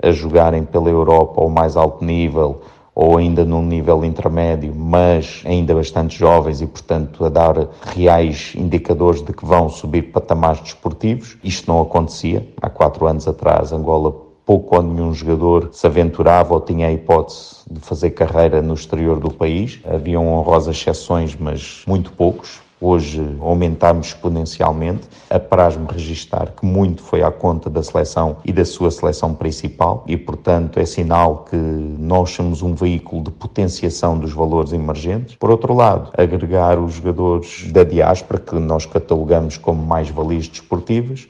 a 0.01 0.11
jogarem 0.11 0.63
pela 0.63 0.89
Europa 0.89 1.41
ao 1.41 1.49
mais 1.49 1.75
alto 1.75 2.05
nível 2.05 2.61
ou 2.93 3.17
ainda 3.17 3.43
num 3.43 3.63
nível 3.63 4.05
intermédio, 4.05 4.73
mas 4.75 5.41
ainda 5.45 5.73
bastante 5.73 6.17
jovens 6.17 6.61
e, 6.61 6.67
portanto, 6.67 7.25
a 7.25 7.29
dar 7.29 7.55
reais 7.95 8.53
indicadores 8.55 9.21
de 9.21 9.33
que 9.33 9.45
vão 9.45 9.69
subir 9.69 10.11
patamares 10.11 10.61
desportivos. 10.61 11.37
Isto 11.43 11.71
não 11.71 11.81
acontecia 11.81 12.47
há 12.61 12.69
quatro 12.69 13.07
anos 13.07 13.27
atrás. 13.27 13.71
Angola 13.71 14.28
pouco 14.49 14.77
ou 14.77 14.81
nenhum 14.81 15.13
jogador 15.13 15.69
se 15.71 15.85
aventurava 15.85 16.55
ou 16.55 16.59
tinha 16.59 16.87
a 16.87 16.91
hipótese 16.91 17.57
de 17.69 17.79
fazer 17.81 18.09
carreira 18.09 18.63
no 18.63 18.73
exterior 18.73 19.19
do 19.19 19.29
país. 19.29 19.79
Haviam 19.85 20.27
honrosas 20.27 20.75
exceções, 20.75 21.37
mas 21.39 21.83
muito 21.85 22.11
poucos. 22.13 22.59
Hoje 22.81 23.23
aumentámos 23.41 24.07
exponencialmente. 24.07 25.07
Apraz-me 25.29 25.85
registar 25.85 26.51
que 26.59 26.65
muito 26.65 27.03
foi 27.03 27.21
à 27.21 27.29
conta 27.29 27.69
da 27.69 27.83
seleção 27.83 28.37
e 28.43 28.51
da 28.51 28.65
sua 28.65 28.89
seleção 28.89 29.35
principal 29.35 30.03
e, 30.07 30.17
portanto, 30.17 30.79
é 30.79 30.85
sinal 30.85 31.45
que 31.47 31.55
nós 31.55 32.31
somos 32.31 32.63
um 32.63 32.73
veículo 32.73 33.25
de 33.25 33.29
potenciação 33.29 34.17
dos 34.17 34.33
valores 34.33 34.73
emergentes. 34.73 35.35
Por 35.35 35.51
outro 35.51 35.75
lado, 35.75 36.09
agregar 36.17 36.79
os 36.79 36.95
jogadores 36.95 37.71
da 37.71 37.83
diáspora, 37.83 38.39
que 38.39 38.55
nós 38.55 38.87
catalogamos 38.87 39.57
como 39.57 39.85
mais-valias 39.85 40.47
desportivas, 40.47 41.27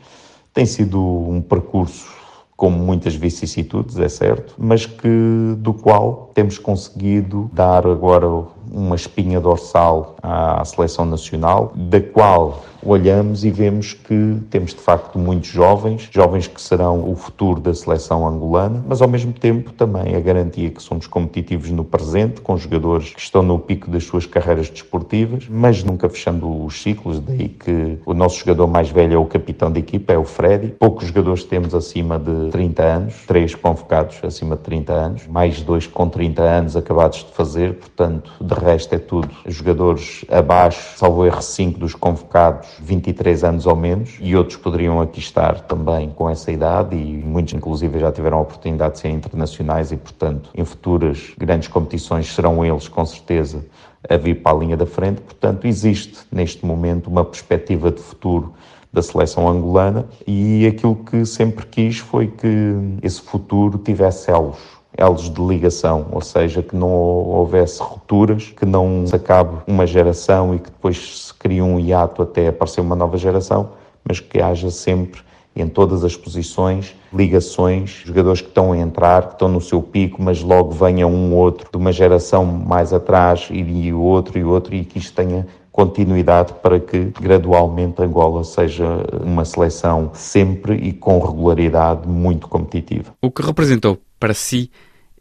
tem 0.53 0.65
sido 0.65 1.01
um 1.01 1.41
percurso 1.41 2.18
com 2.59 2.69
muitas 2.69 3.15
vicissitudes, 3.15 3.97
é 3.97 4.09
certo, 4.09 4.53
mas 4.57 4.85
que 4.85 5.55
do 5.59 5.73
qual 5.73 6.29
temos 6.33 6.57
conseguido 6.57 7.49
dar 7.53 7.87
agora 7.87 8.27
uma 8.69 8.97
espinha 8.97 9.39
dorsal 9.39 10.17
à 10.21 10.61
seleção 10.65 11.05
nacional, 11.05 11.71
da 11.73 12.01
qual 12.01 12.61
olhamos 12.83 13.43
e 13.43 13.51
vemos 13.51 13.93
que 13.93 14.37
temos 14.49 14.73
de 14.73 14.79
facto 14.79 15.17
muitos 15.17 15.49
jovens, 15.49 16.07
jovens 16.11 16.47
que 16.47 16.61
serão 16.61 17.09
o 17.09 17.15
futuro 17.15 17.59
da 17.59 17.73
seleção 17.73 18.27
angolana, 18.27 18.83
mas 18.87 19.01
ao 19.01 19.07
mesmo 19.07 19.33
tempo 19.33 19.71
também 19.73 20.15
a 20.15 20.19
garantia 20.19 20.69
que 20.69 20.81
somos 20.81 21.07
competitivos 21.07 21.69
no 21.71 21.83
presente, 21.83 22.41
com 22.41 22.57
jogadores 22.57 23.13
que 23.13 23.21
estão 23.21 23.41
no 23.41 23.59
pico 23.59 23.89
das 23.89 24.03
suas 24.03 24.25
carreiras 24.25 24.69
desportivas, 24.69 25.47
mas 25.49 25.83
nunca 25.83 26.09
fechando 26.09 26.65
os 26.65 26.81
ciclos, 26.81 27.19
daí 27.19 27.49
que 27.49 27.97
o 28.05 28.13
nosso 28.13 28.39
jogador 28.39 28.67
mais 28.67 28.89
velho 28.89 29.13
é 29.13 29.17
o 29.17 29.25
capitão 29.25 29.71
da 29.71 29.79
equipa, 29.79 30.13
é 30.13 30.17
o 30.17 30.23
Freddy. 30.23 30.75
Poucos 30.79 31.07
jogadores 31.07 31.43
temos 31.43 31.73
acima 31.73 32.17
de 32.17 32.49
30 32.51 32.83
anos, 32.83 33.15
três 33.27 33.55
convocados 33.55 34.19
acima 34.23 34.55
de 34.55 34.63
30 34.63 34.93
anos, 34.93 35.27
mais 35.27 35.61
dois 35.61 35.87
com 35.87 36.07
30 36.07 36.41
anos 36.41 36.75
acabados 36.75 37.19
de 37.19 37.31
fazer, 37.33 37.73
portanto, 37.73 38.31
de 38.39 38.53
resto 38.53 38.95
é 38.95 38.99
tudo 38.99 39.29
jogadores 39.45 40.25
abaixo, 40.29 40.97
salvo 40.97 41.25
erro 41.25 41.41
5 41.41 41.79
dos 41.79 41.93
convocados, 41.95 42.68
23 42.79 43.43
anos 43.43 43.65
ou 43.65 43.75
menos, 43.75 44.17
e 44.19 44.35
outros 44.35 44.57
poderiam 44.57 45.01
aqui 45.01 45.19
estar 45.19 45.61
também 45.61 46.09
com 46.09 46.29
essa 46.29 46.51
idade, 46.51 46.95
e 46.95 47.23
muitos 47.23 47.53
inclusive 47.53 47.99
já 47.99 48.11
tiveram 48.11 48.37
a 48.37 48.41
oportunidade 48.41 48.93
de 48.93 48.99
ser 48.99 49.09
internacionais 49.09 49.91
e, 49.91 49.97
portanto, 49.97 50.49
em 50.53 50.63
futuras 50.63 51.31
grandes 51.37 51.67
competições 51.67 52.33
serão 52.33 52.63
eles 52.65 52.87
com 52.87 53.05
certeza 53.05 53.65
a 54.07 54.17
vir 54.17 54.35
para 54.35 54.55
a 54.55 54.59
linha 54.59 54.77
da 54.77 54.85
frente. 54.85 55.21
Portanto, 55.21 55.65
existe 55.65 56.19
neste 56.31 56.65
momento 56.65 57.07
uma 57.07 57.25
perspectiva 57.25 57.91
de 57.91 57.99
futuro 57.99 58.53
da 58.91 59.01
seleção 59.01 59.47
angolana 59.47 60.07
e 60.25 60.65
aquilo 60.65 60.95
que 60.95 61.25
sempre 61.25 61.65
quis 61.65 61.99
foi 61.99 62.27
que 62.27 62.75
esse 63.03 63.21
futuro 63.21 63.77
tivesse 63.77 64.31
elos 64.31 64.79
elos 64.97 65.29
de 65.29 65.41
ligação, 65.41 66.07
ou 66.11 66.19
seja, 66.19 66.61
que 66.61 66.75
não 66.75 66.89
houvesse 66.89 67.81
rupturas, 67.81 68.47
que 68.49 68.65
não 68.65 69.05
se 69.07 69.15
acabe 69.15 69.57
uma 69.65 69.87
geração 69.87 70.53
e 70.53 70.59
que 70.59 70.69
depois 70.69 71.28
se 71.39 71.43
crie 71.43 71.61
um 71.61 71.79
hiato 71.79 72.21
até 72.21 72.49
aparecer 72.49 72.81
uma 72.81 72.95
nova 72.95 73.17
geração, 73.17 73.69
mas 74.03 74.19
que 74.19 74.41
haja 74.41 74.69
sempre 74.69 75.21
em 75.55 75.67
todas 75.67 76.03
as 76.03 76.15
posições, 76.15 76.95
ligações, 77.13 78.03
jogadores 78.05 78.41
que 78.41 78.47
estão 78.47 78.71
a 78.71 78.77
entrar, 78.77 79.27
que 79.27 79.33
estão 79.33 79.47
no 79.47 79.59
seu 79.59 79.81
pico, 79.81 80.21
mas 80.21 80.41
logo 80.41 80.71
venha 80.71 81.07
um 81.07 81.33
outro 81.33 81.69
de 81.71 81.77
uma 81.77 81.91
geração 81.91 82.45
mais 82.45 82.93
atrás 82.93 83.47
e 83.51 83.91
o 83.91 83.99
outro 83.99 84.37
e 84.37 84.43
outro, 84.43 84.75
e 84.75 84.85
que 84.85 84.99
isto 84.99 85.13
tenha 85.13 85.47
continuidade 85.71 86.53
para 86.61 86.79
que 86.79 87.11
gradualmente 87.19 88.01
Angola 88.01 88.43
seja 88.43 88.85
uma 89.23 89.43
seleção 89.45 90.11
sempre 90.13 90.75
e 90.75 90.93
com 90.93 91.19
regularidade 91.19 92.07
muito 92.07 92.47
competitiva. 92.47 93.13
O 93.21 93.31
que 93.31 93.41
representou 93.41 93.97
para 94.19 94.33
si 94.33 94.69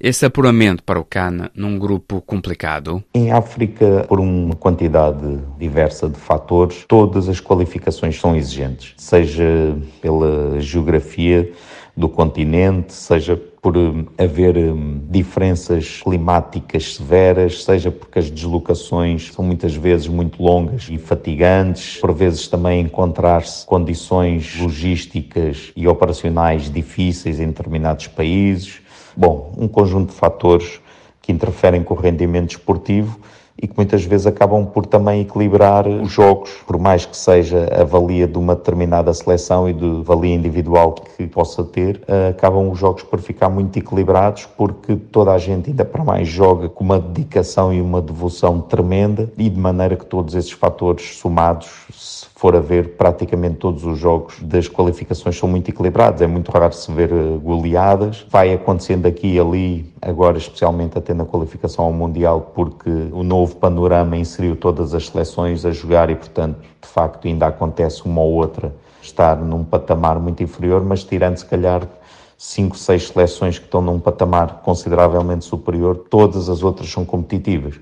esse 0.00 0.24
apuramento 0.24 0.82
para 0.82 1.00
o 1.00 1.04
CAN 1.04 1.50
num 1.54 1.78
grupo 1.78 2.22
complicado? 2.22 3.02
Em 3.14 3.32
África, 3.32 4.04
por 4.08 4.20
uma 4.20 4.54
quantidade 4.54 5.38
diversa 5.58 6.08
de 6.08 6.18
fatores, 6.18 6.84
todas 6.86 7.28
as 7.28 7.40
qualificações 7.40 8.18
são 8.20 8.36
exigentes, 8.36 8.94
seja 8.96 9.76
pela 10.00 10.60
geografia 10.60 11.52
do 11.96 12.08
continente, 12.08 12.92
seja 12.92 13.36
por 13.60 13.76
hum, 13.76 14.06
haver 14.16 14.56
hum, 14.56 15.00
diferenças 15.10 16.00
climáticas 16.04 16.94
severas, 16.94 17.64
seja 17.64 17.90
porque 17.90 18.20
as 18.20 18.30
deslocações 18.30 19.32
são 19.32 19.44
muitas 19.44 19.74
vezes 19.74 20.06
muito 20.06 20.40
longas 20.40 20.86
e 20.88 20.96
fatigantes, 20.96 21.96
por 21.96 22.14
vezes 22.14 22.46
também 22.46 22.82
encontrar-se 22.82 23.66
condições 23.66 24.56
logísticas 24.60 25.72
e 25.74 25.88
operacionais 25.88 26.70
difíceis 26.70 27.40
em 27.40 27.48
determinados 27.48 28.06
países 28.06 28.80
Bom, 29.18 29.50
um 29.58 29.66
conjunto 29.66 30.10
de 30.10 30.14
fatores 30.14 30.80
que 31.20 31.32
interferem 31.32 31.82
com 31.82 31.92
o 31.92 31.96
rendimento 31.96 32.50
esportivo 32.50 33.18
e 33.60 33.66
que 33.66 33.74
muitas 33.76 34.04
vezes 34.04 34.28
acabam 34.28 34.64
por 34.64 34.86
também 34.86 35.22
equilibrar 35.22 35.88
os 35.88 36.12
jogos, 36.12 36.50
por 36.64 36.78
mais 36.78 37.04
que 37.04 37.16
seja 37.16 37.68
a 37.72 37.82
valia 37.82 38.28
de 38.28 38.38
uma 38.38 38.54
determinada 38.54 39.12
seleção 39.12 39.68
e 39.68 39.72
de 39.72 40.02
valia 40.04 40.36
individual 40.36 40.92
que 40.94 41.26
possa 41.26 41.64
ter, 41.64 42.00
eh, 42.06 42.28
acabam 42.28 42.70
os 42.70 42.78
jogos 42.78 43.02
por 43.02 43.18
ficar 43.18 43.48
muito 43.48 43.76
equilibrados 43.76 44.46
porque 44.56 44.94
toda 44.94 45.32
a 45.32 45.38
gente 45.38 45.70
ainda 45.70 45.84
para 45.84 46.04
mais 46.04 46.28
joga 46.28 46.68
com 46.68 46.84
uma 46.84 47.00
dedicação 47.00 47.74
e 47.74 47.80
uma 47.80 48.00
devoção 48.00 48.60
tremenda 48.60 49.28
e 49.36 49.50
de 49.50 49.58
maneira 49.58 49.96
que 49.96 50.06
todos 50.06 50.36
esses 50.36 50.52
fatores 50.52 51.16
somados 51.16 52.27
for 52.38 52.54
a 52.54 52.60
ver, 52.60 52.90
praticamente 52.90 53.56
todos 53.56 53.84
os 53.84 53.98
jogos 53.98 54.40
das 54.40 54.68
qualificações 54.68 55.36
são 55.36 55.48
muito 55.48 55.68
equilibrados. 55.72 56.22
É 56.22 56.26
muito 56.28 56.52
raro 56.52 56.72
se 56.72 56.90
ver 56.92 57.10
eh, 57.10 57.36
goleadas. 57.42 58.24
Vai 58.30 58.54
acontecendo 58.54 59.06
aqui 59.06 59.34
e 59.34 59.40
ali, 59.40 59.92
agora 60.00 60.38
especialmente 60.38 60.96
até 60.96 61.12
na 61.12 61.24
qualificação 61.24 61.86
ao 61.86 61.92
Mundial, 61.92 62.52
porque 62.54 62.88
o 63.10 63.24
novo 63.24 63.56
panorama 63.56 64.16
inseriu 64.16 64.54
todas 64.54 64.94
as 64.94 65.08
seleções 65.08 65.66
a 65.66 65.72
jogar 65.72 66.10
e, 66.10 66.14
portanto, 66.14 66.60
de 66.80 66.88
facto, 66.88 67.26
ainda 67.26 67.48
acontece 67.48 68.04
uma 68.04 68.20
ou 68.20 68.34
outra 68.34 68.72
estar 69.02 69.34
num 69.34 69.64
patamar 69.64 70.20
muito 70.20 70.40
inferior, 70.40 70.80
mas 70.84 71.02
tirando 71.02 71.38
se 71.38 71.44
calhar 71.44 71.88
cinco, 72.36 72.78
seis 72.78 73.08
seleções 73.08 73.58
que 73.58 73.64
estão 73.64 73.82
num 73.82 73.98
patamar 73.98 74.60
consideravelmente 74.62 75.44
superior, 75.44 76.04
todas 76.08 76.48
as 76.48 76.62
outras 76.62 76.88
são 76.88 77.04
competitivas 77.04 77.80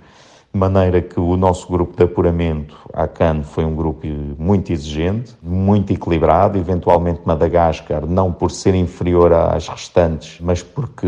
de 0.57 0.61
maneira 0.61 1.03
que 1.03 1.21
o 1.21 1.37
nosso 1.37 1.69
grupo 1.69 1.95
de 1.95 2.03
apuramento 2.03 2.75
à 2.95 3.07
CAN 3.07 3.43
foi 3.43 3.63
um 3.63 3.77
grupo 3.77 4.07
muito 4.39 4.73
exigente, 4.73 5.37
muito 5.43 5.93
equilibrado, 5.93 6.57
eventualmente 6.57 7.21
Madagascar, 7.27 8.07
não 8.07 8.33
por 8.33 8.51
ser 8.51 8.75
inferior 8.75 9.35
às 9.35 9.69
restantes, 9.69 10.39
mas 10.41 10.63
porque 10.63 11.07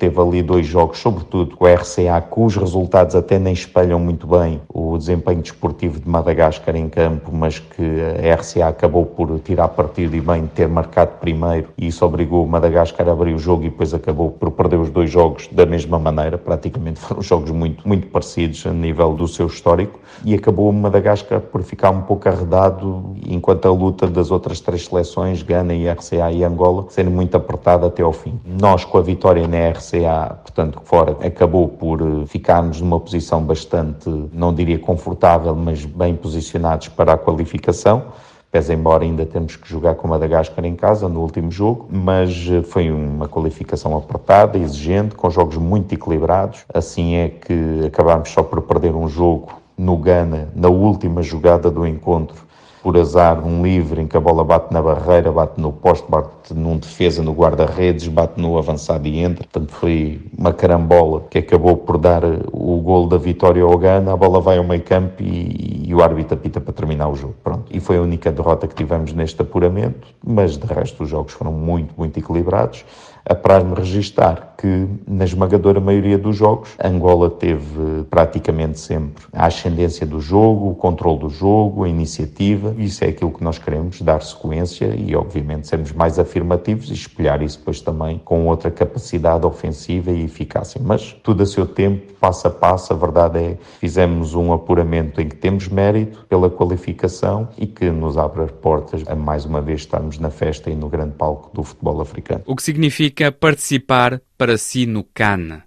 teve 0.00 0.20
ali 0.20 0.42
dois 0.42 0.66
jogos, 0.66 0.98
sobretudo 0.98 1.56
com 1.56 1.64
a 1.64 1.74
RCA, 1.74 2.20
cujos 2.28 2.60
resultados 2.60 3.14
até 3.14 3.38
nem 3.38 3.52
espelham 3.52 4.00
muito 4.00 4.26
bem 4.26 4.60
o 4.68 4.98
desempenho 4.98 5.42
desportivo 5.42 6.00
de 6.00 6.08
Madagascar 6.08 6.74
em 6.74 6.88
campo, 6.88 7.30
mas 7.32 7.60
que 7.60 7.82
a 7.82 8.34
RCA 8.34 8.66
acabou 8.66 9.06
por 9.06 9.38
tirar 9.38 9.68
partido 9.68 10.16
e 10.16 10.20
bem 10.20 10.48
ter 10.48 10.66
marcado 10.66 11.12
primeiro, 11.20 11.68
e 11.78 11.86
isso 11.86 12.04
obrigou 12.04 12.44
Madagascar 12.48 13.08
a 13.08 13.12
abrir 13.12 13.34
o 13.34 13.38
jogo 13.38 13.62
e 13.62 13.70
depois 13.70 13.94
acabou 13.94 14.32
por 14.32 14.50
perder 14.50 14.80
os 14.80 14.90
dois 14.90 15.08
jogos 15.08 15.48
da 15.52 15.64
mesma 15.64 16.00
maneira, 16.00 16.36
praticamente 16.36 16.98
foram 16.98 17.22
jogos 17.22 17.52
muito, 17.52 17.86
muito 17.86 18.08
parecidos 18.08 18.66
a 18.66 18.72
nível 18.88 19.14
do 19.14 19.28
seu 19.28 19.46
histórico, 19.46 19.98
e 20.24 20.34
acabou 20.34 20.72
Madagascar 20.72 21.40
por 21.40 21.62
ficar 21.62 21.90
um 21.90 22.02
pouco 22.02 22.28
arredado, 22.28 23.14
enquanto 23.26 23.66
a 23.66 23.70
luta 23.70 24.06
das 24.06 24.30
outras 24.30 24.60
três 24.60 24.86
seleções, 24.86 25.42
Gana 25.42 25.74
RCA 25.92 26.32
e 26.32 26.42
Angola, 26.42 26.86
sendo 26.90 27.10
muito 27.10 27.36
apertada 27.36 27.86
até 27.86 28.02
ao 28.02 28.12
fim. 28.12 28.40
Nós, 28.44 28.84
com 28.84 28.98
a 28.98 29.02
vitória 29.02 29.46
na 29.46 29.68
RCA, 29.70 30.38
portanto, 30.42 30.80
fora, 30.84 31.16
acabou 31.24 31.68
por 31.68 32.00
eh, 32.00 32.26
ficarmos 32.26 32.80
numa 32.80 32.98
posição 32.98 33.42
bastante, 33.42 34.08
não 34.32 34.52
diria 34.52 34.78
confortável, 34.78 35.54
mas 35.54 35.84
bem 35.84 36.14
posicionados 36.14 36.88
para 36.88 37.12
a 37.12 37.18
qualificação. 37.18 38.06
Pese 38.50 38.72
embora 38.72 39.04
ainda 39.04 39.26
temos 39.26 39.56
que 39.56 39.68
jogar 39.68 39.94
com 39.94 40.08
Madagascar 40.08 40.64
em 40.64 40.74
casa 40.74 41.06
no 41.06 41.20
último 41.20 41.50
jogo, 41.50 41.86
mas 41.90 42.48
eh, 42.50 42.62
foi 42.62 42.90
uma 42.90 43.28
qualificação 43.28 43.94
apertada, 43.94 44.56
exigente, 44.56 45.14
com 45.14 45.28
jogos 45.28 45.58
muito 45.58 45.94
equilibrados. 45.94 46.64
Assim 46.72 47.16
é 47.16 47.28
que 47.28 47.84
acabámos 47.86 48.30
só 48.30 48.42
por 48.42 48.62
perder 48.62 48.94
um 48.94 49.06
jogo 49.06 49.60
no 49.76 49.98
Ghana, 49.98 50.48
na 50.56 50.68
última 50.68 51.22
jogada 51.22 51.70
do 51.70 51.86
encontro, 51.86 52.47
por 52.88 52.96
azar, 52.96 53.46
um 53.46 53.62
livre 53.62 54.00
em 54.00 54.06
que 54.06 54.16
a 54.16 54.20
bola 54.20 54.42
bate 54.42 54.72
na 54.72 54.80
barreira, 54.80 55.30
bate 55.30 55.60
no 55.60 55.70
poste, 55.70 56.10
bate 56.10 56.54
num 56.54 56.78
defesa, 56.78 57.22
no 57.22 57.34
guarda-redes, 57.34 58.08
bate 58.08 58.40
no 58.40 58.56
avançado 58.56 59.06
e 59.06 59.18
entra. 59.18 59.44
Portanto, 59.44 59.72
foi 59.72 60.18
uma 60.38 60.54
carambola 60.54 61.26
que 61.28 61.36
acabou 61.36 61.76
por 61.76 61.98
dar 61.98 62.22
o 62.50 62.80
gol 62.80 63.06
da 63.06 63.18
vitória 63.18 63.62
ao 63.62 63.76
Ghana. 63.76 64.14
A 64.14 64.16
bola 64.16 64.40
vai 64.40 64.56
ao 64.56 64.64
meio 64.64 64.80
campo 64.80 65.22
e, 65.22 65.82
e 65.86 65.94
o 65.94 66.02
árbitro 66.02 66.32
apita 66.32 66.62
para 66.62 66.72
terminar 66.72 67.10
o 67.10 67.14
jogo. 67.14 67.34
Pronto. 67.44 67.66
E 67.70 67.78
foi 67.78 67.98
a 67.98 68.00
única 68.00 68.32
derrota 68.32 68.66
que 68.66 68.74
tivemos 68.74 69.12
neste 69.12 69.42
apuramento, 69.42 70.08
mas 70.26 70.56
de 70.56 70.66
resto 70.66 71.02
os 71.02 71.10
jogos 71.10 71.34
foram 71.34 71.52
muito, 71.52 71.92
muito 71.94 72.18
equilibrados 72.18 72.86
apraz-me 73.28 73.74
registar 73.74 74.54
que, 74.58 74.88
na 75.06 75.24
esmagadora 75.24 75.80
maioria 75.80 76.18
dos 76.18 76.36
jogos, 76.36 76.70
Angola 76.82 77.30
teve 77.30 78.04
praticamente 78.10 78.80
sempre 78.80 79.24
a 79.32 79.46
ascendência 79.46 80.04
do 80.04 80.20
jogo, 80.20 80.70
o 80.70 80.74
controle 80.74 81.20
do 81.20 81.30
jogo, 81.30 81.84
a 81.84 81.88
iniciativa. 81.88 82.74
Isso 82.76 83.04
é 83.04 83.08
aquilo 83.08 83.32
que 83.32 83.44
nós 83.44 83.58
queremos, 83.58 84.02
dar 84.02 84.20
sequência 84.22 84.94
e, 84.96 85.14
obviamente, 85.14 85.68
sermos 85.68 85.92
mais 85.92 86.18
afirmativos 86.18 86.90
e 86.90 86.94
espelhar 86.94 87.40
isso 87.42 87.58
depois 87.58 87.80
também 87.80 88.20
com 88.24 88.46
outra 88.46 88.70
capacidade 88.70 89.46
ofensiva 89.46 90.10
e 90.10 90.24
eficácia. 90.24 90.80
Mas 90.82 91.14
tudo 91.22 91.42
a 91.42 91.46
seu 91.46 91.66
tempo, 91.66 92.14
passo 92.14 92.48
a 92.48 92.50
passo, 92.50 92.92
a 92.92 92.96
verdade 92.96 93.38
é 93.38 93.56
fizemos 93.78 94.34
um 94.34 94.52
apuramento 94.52 95.20
em 95.20 95.28
que 95.28 95.36
temos 95.36 95.68
mérito 95.68 96.26
pela 96.28 96.50
qualificação 96.50 97.48
e 97.56 97.66
que 97.66 97.90
nos 97.90 98.18
abre 98.18 98.42
as 98.42 98.50
portas 98.50 99.04
a 99.06 99.14
mais 99.14 99.44
uma 99.44 99.60
vez 99.60 99.80
estarmos 99.80 100.18
na 100.18 100.30
festa 100.30 100.70
e 100.70 100.74
no 100.74 100.88
grande 100.88 101.12
palco 101.12 101.50
do 101.54 101.62
futebol 101.62 102.00
africano. 102.00 102.42
O 102.46 102.56
que 102.56 102.62
significa 102.62 103.17
participar 103.32 104.20
para 104.36 104.56
si 104.56 104.86
no 104.86 105.02
CAN. 105.02 105.62